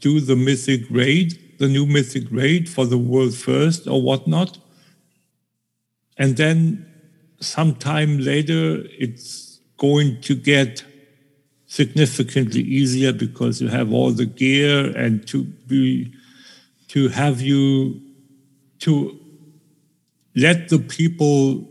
[0.01, 4.59] do the mythic raid, the new mythic raid for the world first or whatnot.
[6.18, 6.87] And then
[7.41, 10.84] sometime later, it's going to get
[11.66, 16.12] significantly easier because you have all the gear and to be
[16.89, 18.01] to have you
[18.78, 19.18] to
[20.34, 21.68] let the people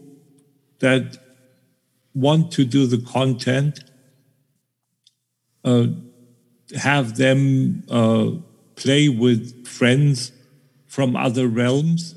[0.80, 1.18] that
[2.14, 3.80] want to do the content
[5.64, 5.88] uh,
[6.74, 8.32] have them uh,
[8.76, 10.32] play with friends
[10.88, 12.16] from other realms.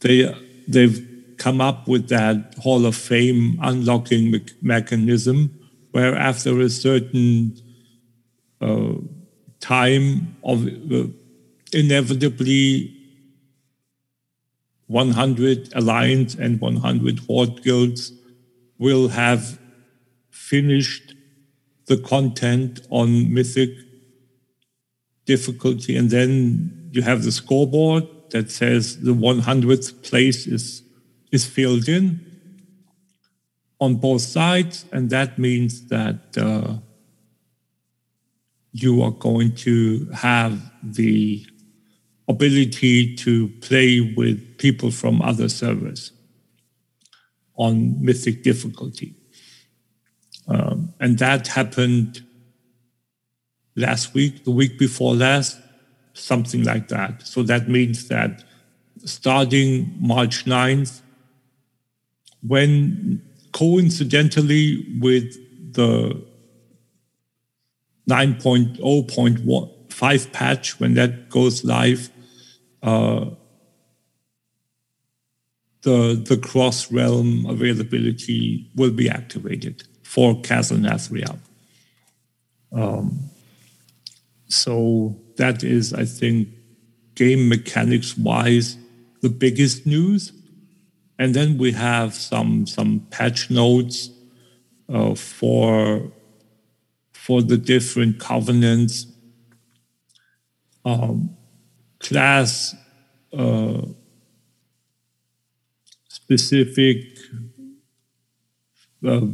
[0.00, 0.34] They
[0.68, 0.98] they've
[1.36, 5.50] come up with that Hall of Fame unlocking me- mechanism,
[5.92, 7.56] where after a certain
[8.60, 8.94] uh,
[9.60, 11.06] time of uh,
[11.72, 12.92] inevitably
[14.86, 18.12] 100 alliance and 100 horde guilds
[18.78, 19.58] will have
[20.30, 21.14] finished
[21.86, 23.70] the content on mythic
[25.24, 30.82] difficulty and then you have the scoreboard that says the 100th place is
[31.32, 32.20] is filled in
[33.80, 36.78] on both sides and that means that uh,
[38.72, 41.44] you are going to have the
[42.28, 46.12] ability to play with people from other servers
[47.56, 49.14] on mythic difficulty.
[50.48, 50.75] Um,
[51.06, 52.26] and that happened
[53.76, 55.56] last week, the week before last,
[56.14, 57.24] something like that.
[57.24, 58.42] So that means that
[59.04, 61.00] starting March 9th,
[62.42, 65.36] when coincidentally with
[65.74, 66.20] the
[68.10, 72.10] 9.0.5 patch, when that goes live,
[72.82, 73.26] uh,
[75.82, 79.84] the, the cross realm availability will be activated
[80.16, 81.38] for Castle Nathria.
[82.72, 83.28] Um,
[84.48, 86.48] so that is, I think,
[87.14, 88.78] game mechanics wise,
[89.20, 90.32] the biggest news.
[91.18, 94.08] And then we have some some patch notes
[94.88, 96.10] uh, for
[97.12, 99.06] for the different covenants,
[100.86, 101.36] um,
[102.00, 102.74] class
[103.36, 103.82] uh,
[106.08, 107.04] specific
[109.06, 109.26] uh,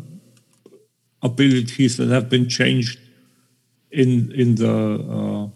[1.22, 2.98] abilities that have been changed
[3.90, 5.48] in in the uh,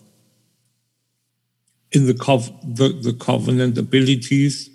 [1.92, 4.70] in the, cov- the the covenant abilities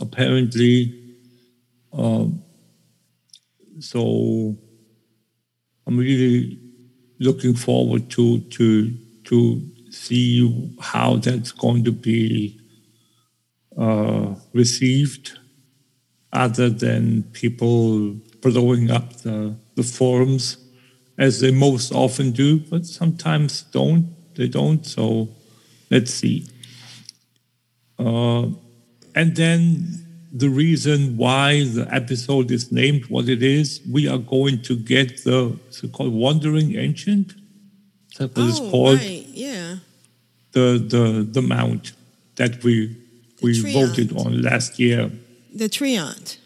[0.00, 1.00] apparently
[1.92, 2.42] um,
[3.78, 4.56] so
[5.86, 6.58] I'm really
[7.18, 8.90] looking forward to to
[9.24, 12.60] to see how that's going to be
[13.76, 15.38] uh, received
[16.32, 20.56] other than people blowing up the, the forums
[21.18, 24.14] as they most often do, but sometimes don't.
[24.34, 24.84] They don't.
[24.86, 25.28] So
[25.90, 26.46] let's see.
[27.98, 28.48] Uh,
[29.14, 34.62] and then the reason why the episode is named what it is, we are going
[34.62, 37.34] to get the so-called Wandering Ancient.
[38.18, 38.98] That what it's Oh, called?
[38.98, 39.76] right, yeah.
[40.52, 41.92] The the the mount
[42.36, 42.96] that we
[43.42, 45.10] we voted on last year.
[45.52, 46.38] The Treant.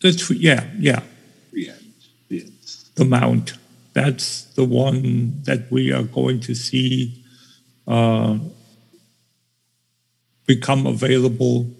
[0.00, 1.00] The tr- yeah yeah
[2.94, 3.54] the mount.
[3.94, 7.22] That's the one that we are going to see
[7.86, 8.38] uh,
[10.46, 11.70] become available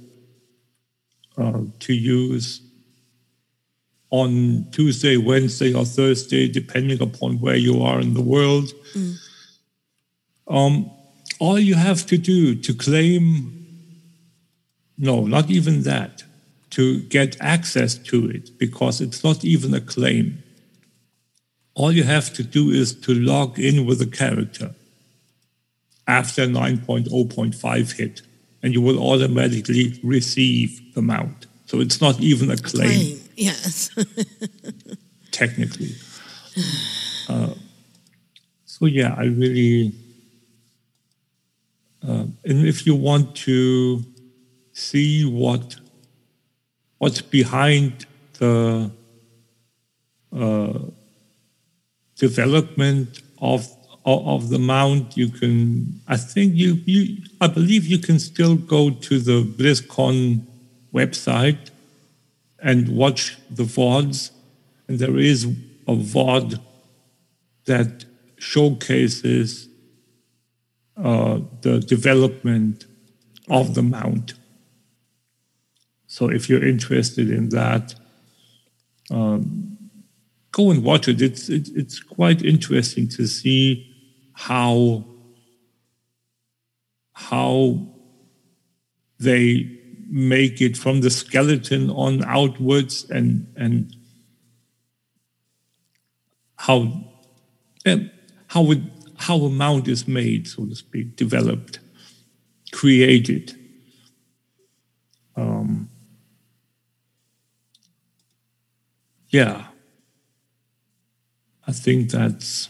[1.38, 2.60] uh, to use
[4.10, 8.70] on Tuesday, Wednesday, or Thursday, depending upon where you are in the world.
[10.46, 10.90] Um,
[11.38, 13.66] all you have to do to claim,
[14.98, 16.24] no, not even that,
[16.70, 20.41] to get access to it, because it's not even a claim.
[21.74, 24.74] All you have to do is to log in with a character
[26.06, 28.22] after 9.0.5 hit,
[28.62, 31.46] and you will automatically receive the mount.
[31.66, 33.20] So it's not even a claim, Claim.
[33.36, 33.90] Yes.
[35.30, 35.94] technically.
[37.28, 37.54] Uh,
[38.66, 39.92] so yeah, I really,
[42.06, 44.04] uh, and if you want to
[44.72, 45.76] see what
[46.98, 48.06] what's behind
[48.38, 48.90] the
[50.36, 50.78] uh,
[52.28, 53.60] development of
[54.04, 56.00] of the mount, you can.
[56.08, 57.02] I think you you.
[57.40, 60.16] I believe you can still go to the BlizzCon
[60.92, 61.70] website
[62.58, 64.30] and watch the VODs.
[64.86, 65.44] And there is
[65.86, 66.60] a VOD
[67.66, 68.04] that
[68.38, 69.68] showcases
[70.96, 72.86] uh, the development
[73.48, 74.34] of the mount.
[76.06, 77.94] So if you're interested in that,
[79.10, 79.71] um,
[80.52, 81.20] go and watch it.
[81.20, 83.90] It's, it's it's quite interesting to see
[84.34, 85.04] how
[87.14, 87.88] how
[89.18, 93.94] they make it from the skeleton on outwards and and
[96.56, 96.92] how
[97.84, 98.10] and
[98.48, 98.80] how it,
[99.16, 101.78] how a mount is made, so to speak, developed,
[102.72, 103.58] created.
[105.34, 105.88] Um,
[109.28, 109.71] yeah,
[111.72, 112.68] I I think that's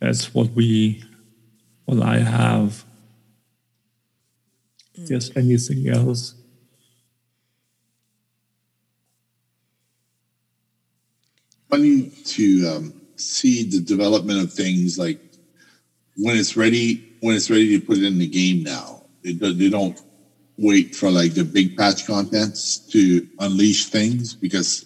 [0.00, 1.02] that's what we
[1.86, 2.84] what I have.
[5.08, 6.34] Yes, anything else?
[11.70, 15.20] funny to um, see the development of things like
[16.16, 19.54] when it's ready when it's ready to put it in the game now they, do-
[19.54, 20.00] they don't
[20.58, 24.84] wait for like the big patch contents to unleash things because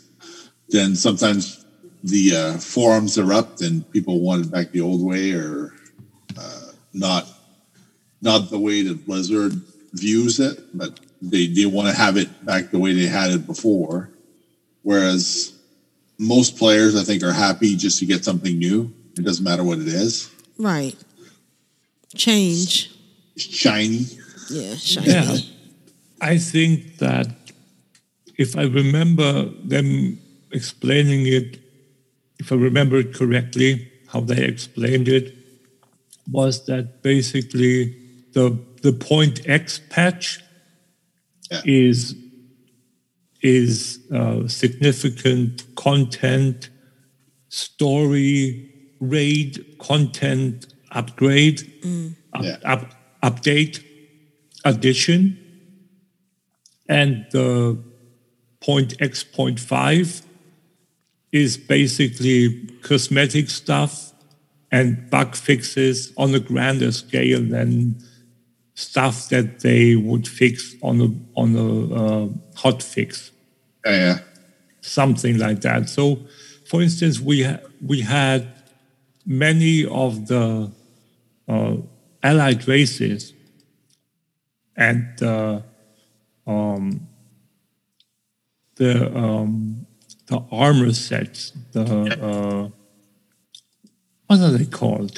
[0.72, 1.64] then sometimes
[2.02, 5.72] the uh, forums erupt and people want it back the old way or
[6.38, 7.28] uh, not
[8.20, 9.52] not the way that blizzard
[9.92, 13.46] views it but they, they want to have it back the way they had it
[13.46, 14.10] before
[14.82, 15.52] whereas
[16.22, 18.92] most players I think are happy just to get something new.
[19.18, 20.30] It doesn't matter what it is.
[20.56, 20.96] Right.
[22.14, 22.90] Change.
[23.36, 24.06] Shiny.
[24.48, 25.06] Yeah, shiny.
[25.08, 25.36] Yeah.
[26.20, 27.28] I think that
[28.38, 30.20] if I remember them
[30.52, 31.58] explaining it,
[32.38, 35.34] if I remember it correctly, how they explained it
[36.30, 37.96] was that basically
[38.32, 40.40] the the point X patch
[41.64, 42.14] is
[43.42, 46.70] is uh, significant content,
[47.48, 48.70] story,
[49.00, 51.60] raid content upgrade,
[52.34, 53.82] up, up- update,
[54.64, 55.36] addition,
[56.88, 57.78] and the
[58.60, 60.22] point X point five
[61.32, 64.12] is basically cosmetic stuff
[64.70, 68.02] and bug fixes on a grander scale than
[68.74, 73.32] stuff that they would fix on a on a uh, hot fix.
[73.84, 74.18] Yeah,
[74.80, 75.88] something like that.
[75.88, 76.20] So,
[76.68, 78.46] for instance, we ha- we had
[79.26, 80.70] many of the
[81.48, 81.76] uh,
[82.22, 83.32] allied races
[84.76, 85.60] and uh,
[86.46, 87.08] um,
[88.76, 89.81] the um,
[90.32, 91.52] the armor sets.
[91.72, 92.68] The uh,
[94.26, 95.14] what are they called?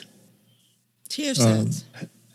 [1.08, 1.84] Tier Um, sets.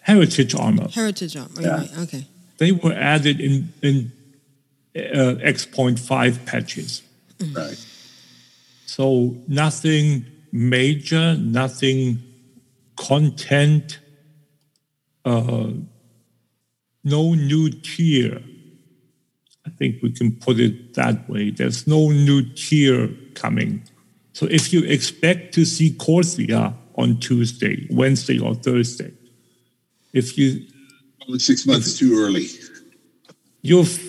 [0.01, 0.87] heritage armor.
[0.99, 1.61] Heritage armor.
[1.61, 1.77] Yeah.
[1.77, 1.97] Right.
[2.05, 2.23] Okay.
[2.57, 3.95] They were added in in
[4.95, 7.01] uh, X.5 patches.
[7.53, 7.79] Right.
[8.85, 9.05] So
[9.47, 12.19] nothing major, nothing
[12.95, 13.99] content,
[15.25, 15.69] uh,
[17.03, 18.41] no new tier.
[19.65, 21.51] I think we can put it that way.
[21.51, 23.83] There's no new tier coming.
[24.33, 29.11] So if you expect to see Korthia on Tuesday, Wednesday, or Thursday,
[30.13, 30.65] if you
[31.37, 32.47] six months too early,
[33.61, 33.99] you've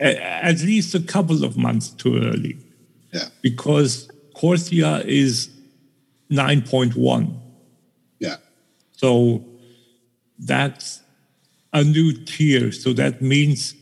[0.00, 2.56] a- at least a couple of months too early.
[3.12, 3.28] Yeah.
[3.42, 5.50] Because Korthia is
[6.30, 7.40] 9.1.
[8.18, 8.36] Yeah.
[8.92, 9.44] So
[10.38, 11.00] that's
[11.72, 12.72] a new tier.
[12.72, 13.74] So that means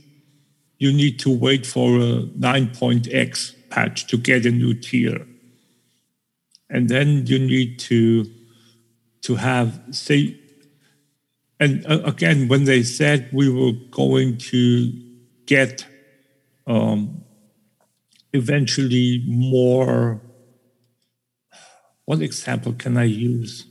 [0.83, 5.25] you need to wait for a 9.x patch to get a new tier.
[6.69, 8.27] And then you need to
[9.23, 10.37] to have say
[11.61, 14.93] and uh, again when they said we were going to
[15.47, 15.87] get
[16.67, 17.23] um,
[18.33, 20.21] eventually more
[22.07, 23.67] what example can I use?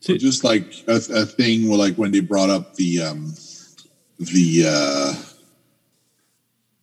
[0.00, 3.34] Just like a, a thing where, like, when they brought up the um,
[4.20, 5.14] the uh,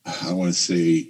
[0.06, 1.10] I want to say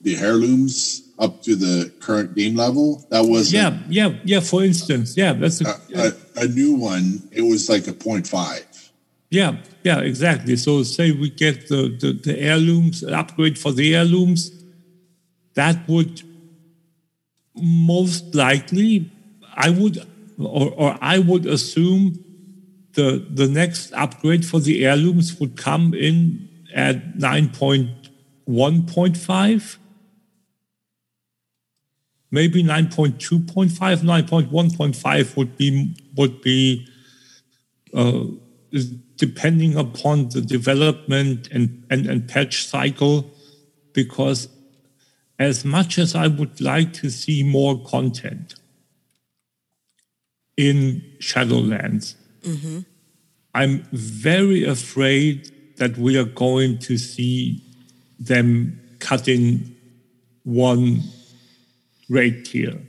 [0.00, 3.06] the heirlooms up to the current game level.
[3.10, 4.40] That was yeah, yeah, yeah.
[4.40, 6.12] For instance, yeah, that's a, a, a,
[6.44, 7.28] a new one.
[7.32, 8.90] It was like a 0.5.
[9.30, 10.56] yeah, yeah, exactly.
[10.56, 14.50] So say we get the, the the heirlooms an upgrade for the heirlooms,
[15.54, 16.22] that would
[17.54, 19.10] most likely,
[19.54, 19.98] I would,
[20.38, 22.18] or, or I would assume,
[22.94, 27.48] the the next upgrade for the heirlooms would come in at nine
[28.46, 29.78] point one point five.
[32.34, 36.88] Maybe 9.2.5, 9.1.5 would be would be
[37.92, 38.24] uh,
[39.16, 43.30] depending upon the development and, and, and patch cycle,
[43.92, 44.48] because
[45.38, 48.54] as much as I would like to see more content
[50.56, 52.80] in Shadowlands, Mm-hmm.
[53.54, 57.62] I'm very afraid that we are going to see
[58.26, 59.74] them cutting
[60.44, 61.02] one
[62.08, 62.80] rate tier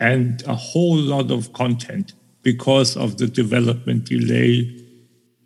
[0.00, 2.12] and a whole lot of content
[2.42, 4.82] because of the development delay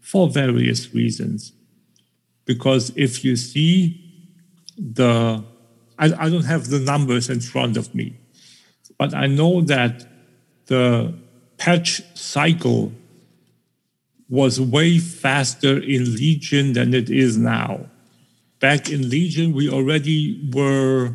[0.00, 1.52] for various reasons.
[2.44, 4.00] Because if you see
[4.76, 5.44] the,
[5.98, 8.18] I, I don't have the numbers in front of me,
[8.98, 10.06] but I know that
[10.66, 11.14] the
[11.58, 12.92] patch cycle
[14.28, 17.89] was way faster in Legion than it is now.
[18.60, 21.14] Back in Legion, we already were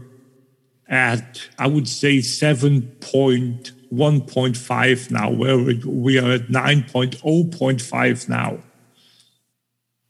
[0.87, 8.63] at, I would say, 7.1.5 now, where we- are at 9.0.5 now.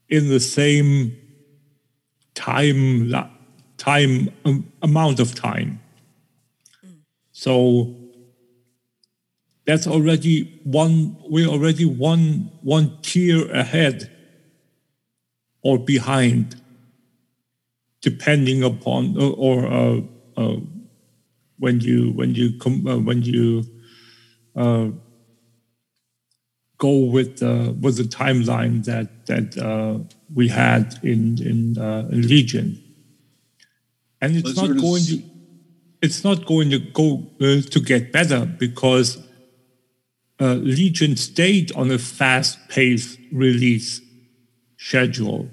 [0.07, 1.17] In the same
[2.35, 3.11] time,
[3.77, 5.81] time um, amount of time.
[7.31, 7.95] So
[9.65, 14.11] that's already one, we're already one, one tier ahead
[15.63, 16.61] or behind,
[18.09, 19.99] depending upon or, or uh,
[20.37, 20.57] uh,
[21.57, 23.63] when you when you com- uh, when you
[24.55, 24.87] uh,
[26.77, 29.97] go with uh, with the timeline that that uh,
[30.33, 32.67] we had in in, uh, in Legion,
[34.21, 35.23] and it's Blizzard not going is- to
[36.01, 37.07] it's not going to go
[37.41, 39.17] uh, to get better because
[40.39, 44.01] uh, Legion stayed on a fast-paced release
[44.77, 45.49] schedule,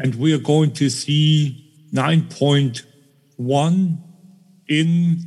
[0.00, 3.98] and we are going to see 9.1
[4.68, 5.26] in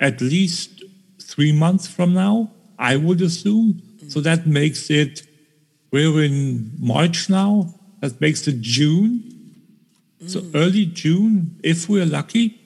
[0.00, 0.82] at least
[1.20, 3.82] three months from now, I would assume.
[4.08, 5.22] So that makes it,
[5.92, 9.28] we're in March now, that makes it June.
[10.26, 12.58] So early June, if we're lucky.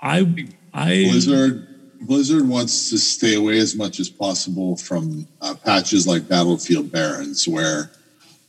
[0.00, 1.66] I, I, Blizzard
[2.02, 7.48] Blizzard wants to stay away as much as possible from uh, patches like Battlefield Barons,
[7.48, 7.90] where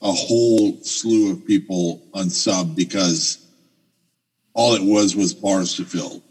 [0.02, 3.45] a whole slew of people unsub because
[4.53, 6.22] all it was was bars to fill,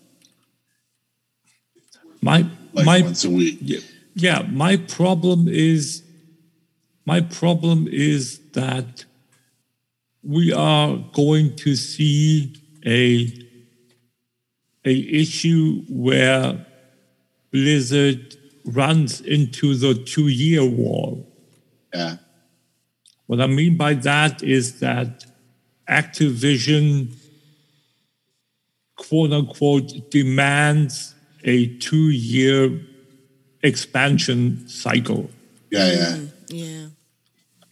[2.20, 3.58] my, like my, once a week.
[3.60, 3.80] Yeah,
[4.14, 6.02] yeah, my problem is
[7.04, 9.04] my problem is that
[10.22, 13.32] we are going to see a
[14.84, 16.64] a issue where
[17.50, 21.26] Blizzard runs into the two year wall.
[21.94, 22.16] Yeah.
[23.26, 25.24] What I mean by that is that
[25.88, 27.14] Activision,
[28.96, 32.80] quote unquote, demands a two year
[33.62, 35.30] expansion cycle.
[35.70, 36.16] Yeah, yeah.
[36.16, 36.54] Mm-hmm.
[36.54, 36.86] Yeah.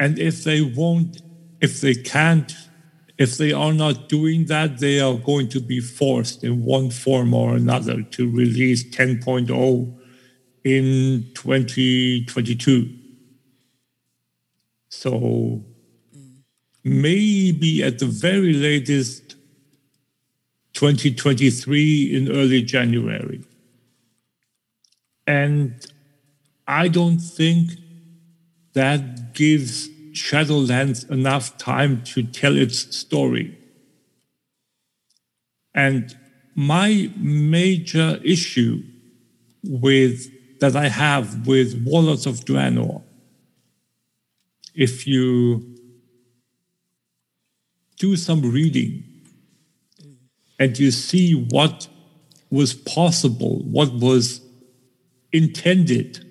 [0.00, 1.22] And if they won't,
[1.60, 2.52] if they can't,
[3.16, 7.32] if they are not doing that, they are going to be forced in one form
[7.32, 9.98] or another to release 10.0
[10.64, 13.03] in 2022.
[14.96, 15.10] So
[16.16, 16.42] mm.
[16.82, 19.36] maybe at the very latest,
[20.74, 23.42] 2023 in early January.
[25.26, 25.86] And
[26.66, 27.70] I don't think
[28.74, 33.56] that gives Shadowlands enough time to tell its story.
[35.74, 36.16] And
[36.54, 38.82] my major issue
[39.64, 40.30] with
[40.60, 43.02] that I have with Warlords of Draenor,
[44.74, 45.74] if you
[47.98, 49.04] do some reading
[50.58, 51.88] and you see what
[52.50, 54.40] was possible, what was
[55.32, 56.24] intended,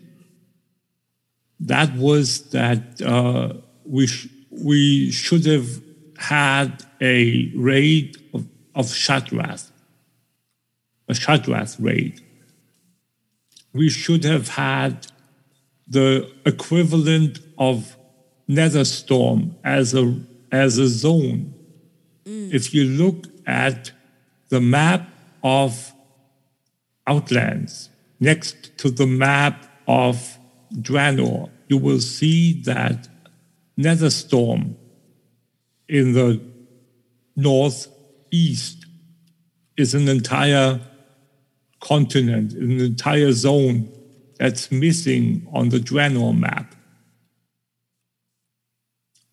[1.59, 3.53] that was that uh,
[3.85, 5.81] we sh- we should have
[6.17, 9.71] had a raid of, of Shattrath,
[11.07, 12.21] a Shattrath raid.
[13.73, 15.07] We should have had
[15.87, 17.97] the equivalent of
[18.49, 20.19] Netherstorm as a
[20.51, 21.53] as a zone.
[22.25, 22.53] Mm.
[22.53, 23.91] If you look at
[24.49, 25.07] the map
[25.43, 25.93] of
[27.07, 27.89] Outlands
[28.19, 30.37] next to the map of
[30.73, 33.07] Draenor, you will see that
[33.77, 34.75] Netherstorm
[35.89, 36.41] in the
[37.35, 38.85] northeast
[39.77, 40.79] is an entire
[41.79, 43.91] continent, an entire zone
[44.39, 46.75] that's missing on the Draenor map.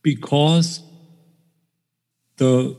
[0.02, 0.82] Because
[2.36, 2.77] the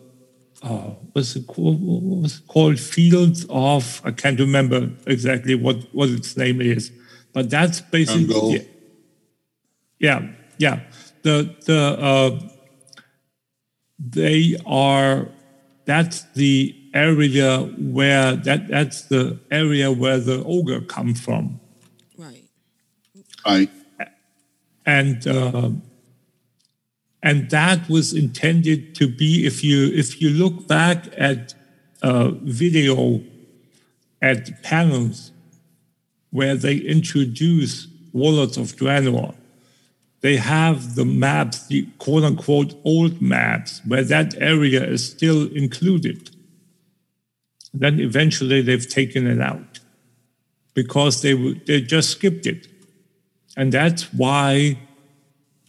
[0.63, 5.77] uh, what's it called, what was it called fields of I can't remember exactly what,
[5.91, 6.91] what its name is,
[7.33, 8.67] but that's basically
[9.99, 10.27] yeah, yeah,
[10.57, 10.79] yeah.
[11.23, 12.39] The the uh,
[13.99, 15.29] they are
[15.85, 21.59] that's the area where that that's the area where the ogre come from.
[22.17, 22.43] Right.
[23.45, 23.69] right,
[24.85, 25.69] and uh,
[27.23, 31.53] and that was intended to be if you if you look back at
[32.01, 33.21] uh, video
[34.21, 35.31] at panels
[36.31, 39.35] where they introduce Warlords of Draenor,
[40.21, 46.29] they have the maps, the quote unquote old maps, where that area is still included.
[47.73, 49.79] Then eventually they've taken it out
[50.73, 52.67] because they they just skipped it.
[53.57, 54.77] And that's why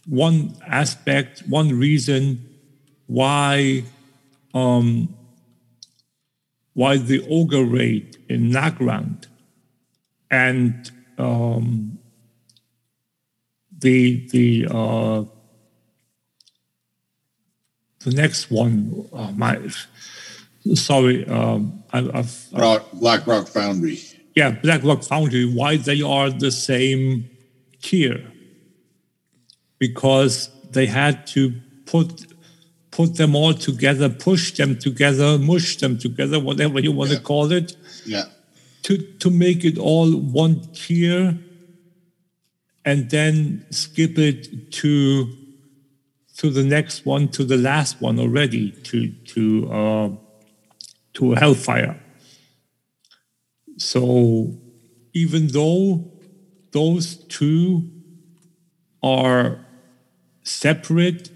[0.07, 2.49] one aspect, one reason
[3.07, 3.83] why
[4.53, 5.15] um,
[6.73, 9.27] while the ogre raid in Nagrand
[10.29, 11.99] and um,
[13.79, 15.23] the the uh,
[17.99, 19.59] the next one, oh my,
[20.73, 23.99] sorry, um, I, I've Rock, Blackrock Foundry.
[24.35, 27.29] yeah, Blackrock Foundry, why they are the same
[27.81, 28.32] tier.
[29.87, 30.33] Because
[30.75, 31.41] they had to
[31.85, 32.09] put
[32.97, 37.51] put them all together, push them together, mush them together, whatever you want to call
[37.51, 38.25] it, Yeah.
[38.83, 38.93] to,
[39.23, 40.09] to make it all
[40.45, 41.21] one tier
[42.85, 45.27] and then skip it to
[46.37, 48.97] to the next one, to the last one already, to
[49.33, 49.43] to
[49.79, 50.09] uh,
[51.17, 51.95] to Hellfire.
[53.77, 54.55] So
[55.13, 56.11] even though
[56.71, 57.89] those two
[59.01, 59.62] are
[60.43, 61.29] separate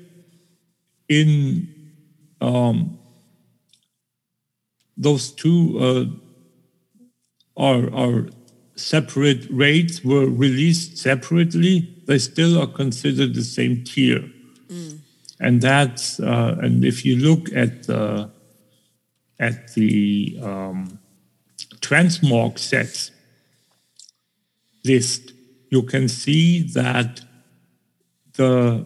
[1.10, 1.68] in
[2.42, 3.00] um,
[4.96, 8.28] those two uh, are are
[8.76, 14.30] separate rates were released separately, they still are considered the same tier.
[15.40, 18.30] And that's uh, and if you look at the
[19.40, 21.00] at the um,
[21.80, 23.12] transmog sets
[24.84, 25.34] list,
[25.70, 27.22] you can see that
[28.34, 28.86] the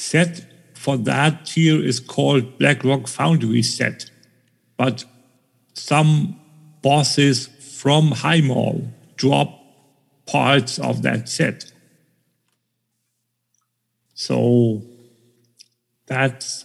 [0.00, 4.10] set for that tier is called Blackrock Foundry set,
[4.78, 5.04] but
[5.74, 6.40] some
[6.80, 7.48] bosses
[7.82, 9.60] from Highmaul drop
[10.26, 11.70] parts of that set.
[14.14, 14.82] So
[16.06, 16.64] that's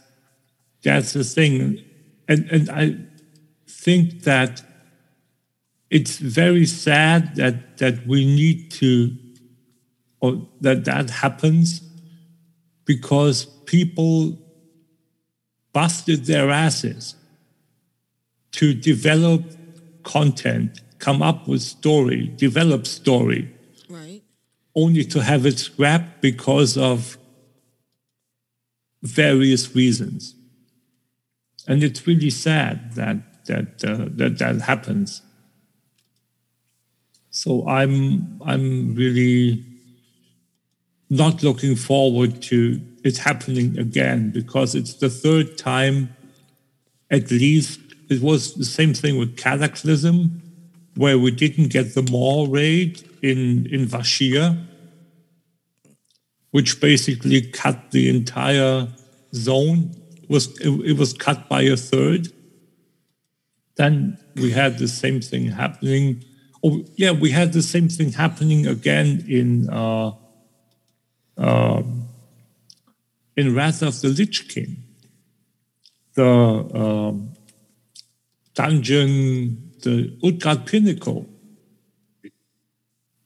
[0.81, 1.83] that's the thing,
[2.27, 2.95] and and I
[3.67, 4.61] think that
[5.89, 9.15] it's very sad that that we need to
[10.21, 11.81] or that that happens
[12.85, 14.37] because people
[15.73, 17.15] busted their asses
[18.51, 19.43] to develop
[20.03, 23.51] content, come up with story, develop story,
[23.89, 24.21] Right.
[24.75, 27.17] only to have it scrapped because of
[29.03, 30.35] various reasons.
[31.67, 35.21] And it's really sad that that uh, that that happens.
[37.29, 39.63] So I'm I'm really
[41.09, 46.15] not looking forward to it happening again because it's the third time
[47.11, 47.79] at least
[48.09, 50.41] it was the same thing with Cataclysm,
[50.95, 54.65] where we didn't get the Maw raid in in Vashj'ir,
[56.51, 58.87] which basically cut the entire
[59.33, 59.95] zone.
[60.21, 62.31] It was it, it was cut by a third.
[63.77, 66.23] Then we had the same thing happening.
[66.63, 70.11] Oh yeah, we had the same thing happening again in uh,
[71.37, 72.05] um
[73.35, 74.77] in Wrath of the Lich King.
[76.13, 77.33] The um,
[78.53, 81.27] dungeon, the Utgard Pinnacle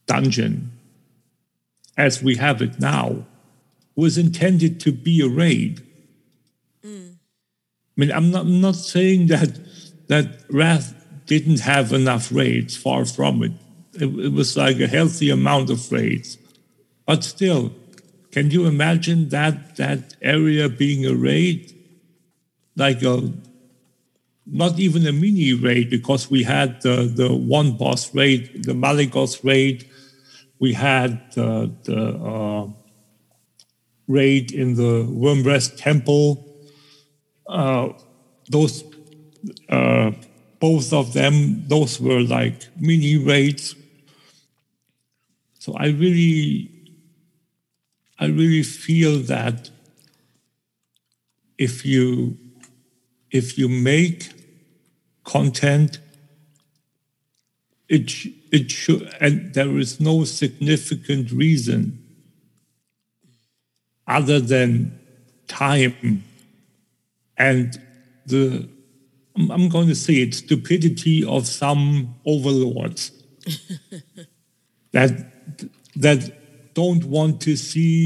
[0.06, 0.72] dungeon,
[1.96, 3.24] as we have it now,
[3.94, 5.86] was intended to be a raid.
[7.96, 9.60] I mean, I'm not, I'm not saying that
[10.08, 10.94] that Wrath
[11.26, 13.52] didn't have enough raids, far from it.
[13.94, 14.02] it.
[14.26, 16.36] It was like a healthy amount of raids.
[17.06, 17.72] But still,
[18.32, 21.74] can you imagine that that area being a raid?
[22.76, 23.32] Like a
[24.46, 29.44] not even a mini raid because we had the, the one boss raid, the Malygos
[29.44, 29.88] raid.
[30.58, 32.68] We had uh, the uh,
[34.08, 36.46] raid in the Wyrmrest Temple.
[37.48, 37.90] Uh,
[38.48, 38.84] those,
[39.68, 40.10] uh,
[40.58, 43.76] both of them, those were like mini raids.
[45.58, 46.79] So I really,
[48.20, 49.70] I really feel that
[51.58, 52.36] if you
[53.30, 54.30] if you make
[55.24, 55.98] content,
[57.88, 58.12] it
[58.52, 61.98] it should, and there is no significant reason
[64.06, 64.98] other than
[65.48, 66.24] time
[67.36, 67.80] and
[68.26, 68.68] the
[69.36, 73.12] I'm- I'm going to say it stupidity of some overlords.
[74.92, 75.32] That
[75.96, 76.39] that
[76.82, 77.98] don't want to see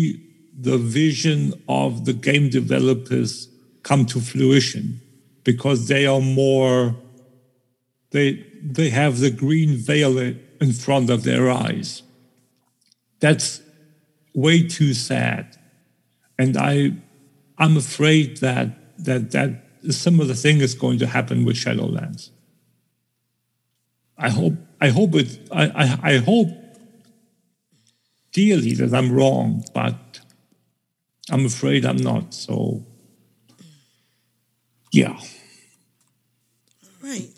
[0.68, 3.48] the vision of the game developers
[3.82, 5.01] come to fruition
[5.44, 6.96] because they are more
[8.14, 8.28] they
[8.78, 12.02] they have the green veil in front of their eyes.
[13.20, 13.60] That's
[14.34, 15.44] way too sad.
[16.38, 16.74] And i
[17.62, 18.66] i'm afraid that
[19.06, 19.51] that that
[19.92, 22.22] a similar thing is going to happen with shadowlands.
[24.26, 24.56] I hope
[24.86, 25.30] i hope it
[25.62, 26.51] i i, I hope
[28.35, 30.20] dearly that i'm wrong but
[31.31, 32.82] i'm afraid i'm not so
[34.93, 35.19] yeah
[37.02, 37.28] Right.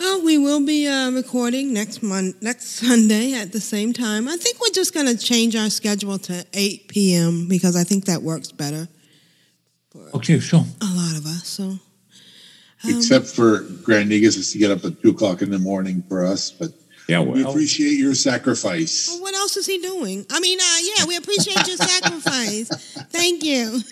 [0.00, 4.28] Well, we will be uh, recording next mon- next Sunday at the same time.
[4.28, 7.48] I think we're just going to change our schedule to 8 p.m.
[7.48, 8.88] because I think that works better
[10.14, 10.64] Okay, sure.
[10.80, 11.46] a lot of us.
[11.48, 11.78] So, um,
[12.88, 16.24] Except for Grand Negus has to get up at two o'clock in the morning for
[16.24, 16.70] us, but
[17.08, 19.08] Yeah, we appreciate your sacrifice.
[19.08, 20.26] well, what else is he doing?
[20.30, 22.68] I mean, uh, yeah, we appreciate your sacrifice.
[23.08, 23.80] Thank you.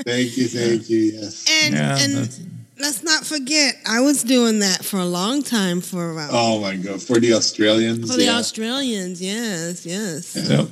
[0.00, 0.98] Thank you, thank you.
[0.98, 1.44] Yes.
[1.64, 2.14] And yeah, and
[2.78, 6.76] let's not forget, I was doing that for a long time for uh, Oh my
[6.76, 7.02] God!
[7.02, 8.28] For the Australians, for the.
[8.28, 9.20] Australians.
[9.20, 10.36] Yes, yes.
[10.48, 10.66] yeah.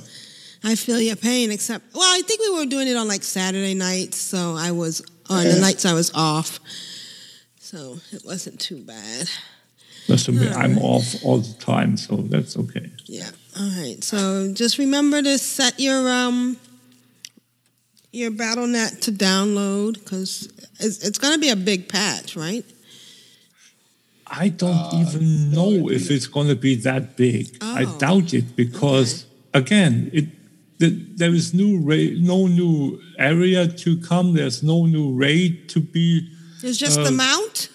[0.63, 1.51] I feel your pain.
[1.51, 5.01] Except, well, I think we were doing it on like Saturday nights, so I was
[5.29, 6.59] on the nights I was off,
[7.59, 9.29] so it wasn't too bad.
[10.07, 12.89] Listen, I'm off all the time, so that's okay.
[13.05, 13.29] Yeah.
[13.59, 14.01] All right.
[14.03, 16.57] So just remember to set your um
[18.11, 22.65] your BattleNet to download because it's, it's going to be a big patch, right?
[24.25, 27.57] I don't even know if it's going to be that big.
[27.61, 30.25] I Oh, doubt it because again, it
[30.79, 34.33] the, there is new ra- no new area to come.
[34.33, 36.29] There's no new raid to be.
[36.63, 37.69] It's just the Uh, mount.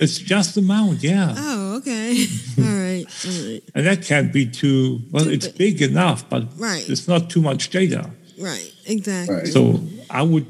[0.00, 2.24] It's just the mount, yeah, Oh, okay.
[2.58, 3.04] all right.
[3.26, 3.62] All right.
[3.74, 5.00] and that can't be too.
[5.10, 5.78] Well, Too it's big.
[5.78, 6.88] big enough, but Right.
[6.88, 8.10] it's not too much data.
[8.38, 8.72] Right.
[8.86, 9.34] Exactly.
[9.34, 9.46] Right.
[9.48, 10.46] So I would,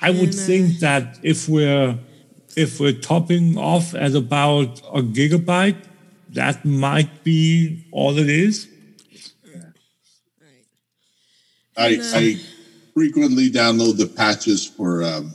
[0.00, 1.98] I would And, uh, think that if we're
[2.56, 5.76] if we're topping off at about a gigabyte,
[6.30, 8.66] that might be all it is.
[11.76, 12.40] I, I
[12.94, 15.30] frequently download the patches for um,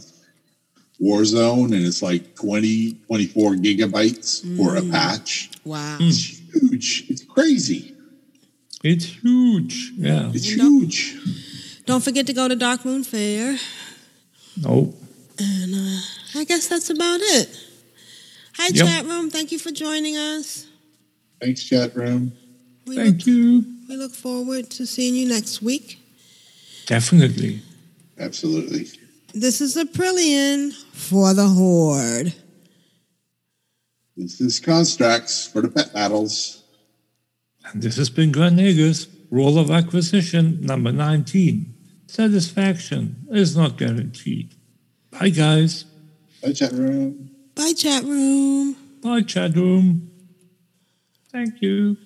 [1.04, 5.50] Warzone, and it's like 20, 24 gigabytes for a patch.
[5.66, 5.98] Wow.
[6.00, 7.06] It's huge.
[7.10, 7.94] It's crazy.
[8.84, 9.92] It's huge.
[9.98, 10.32] Yeah.
[10.34, 11.18] It's You know- huge.
[11.86, 13.58] Don't forget to go to Darkmoon Faire.
[14.62, 14.94] No.
[15.38, 16.00] And uh,
[16.40, 17.50] I guess that's about it.
[18.56, 18.86] Hi, Yep.
[18.88, 19.30] chat room.
[19.30, 20.68] Thank you for joining us.
[21.42, 22.32] Thanks, chat room.
[22.86, 23.66] We Thank look, you.
[23.90, 25.98] we look forward to seeing you next week.
[26.86, 27.62] Definitely.
[28.20, 28.88] Absolutely.
[29.36, 32.36] This is Aprillian for the Horde.
[34.16, 36.64] This is Constructs for the pet battles.
[37.66, 41.74] And this has been Granegas, Rule of Acquisition number 19.
[42.06, 44.54] Satisfaction is not guaranteed.
[45.10, 45.86] Bye, guys.
[46.44, 47.32] Bye, chat room.
[47.56, 48.76] Bye, chat room.
[49.02, 50.12] Bye, chat room.
[51.32, 51.98] Thank you.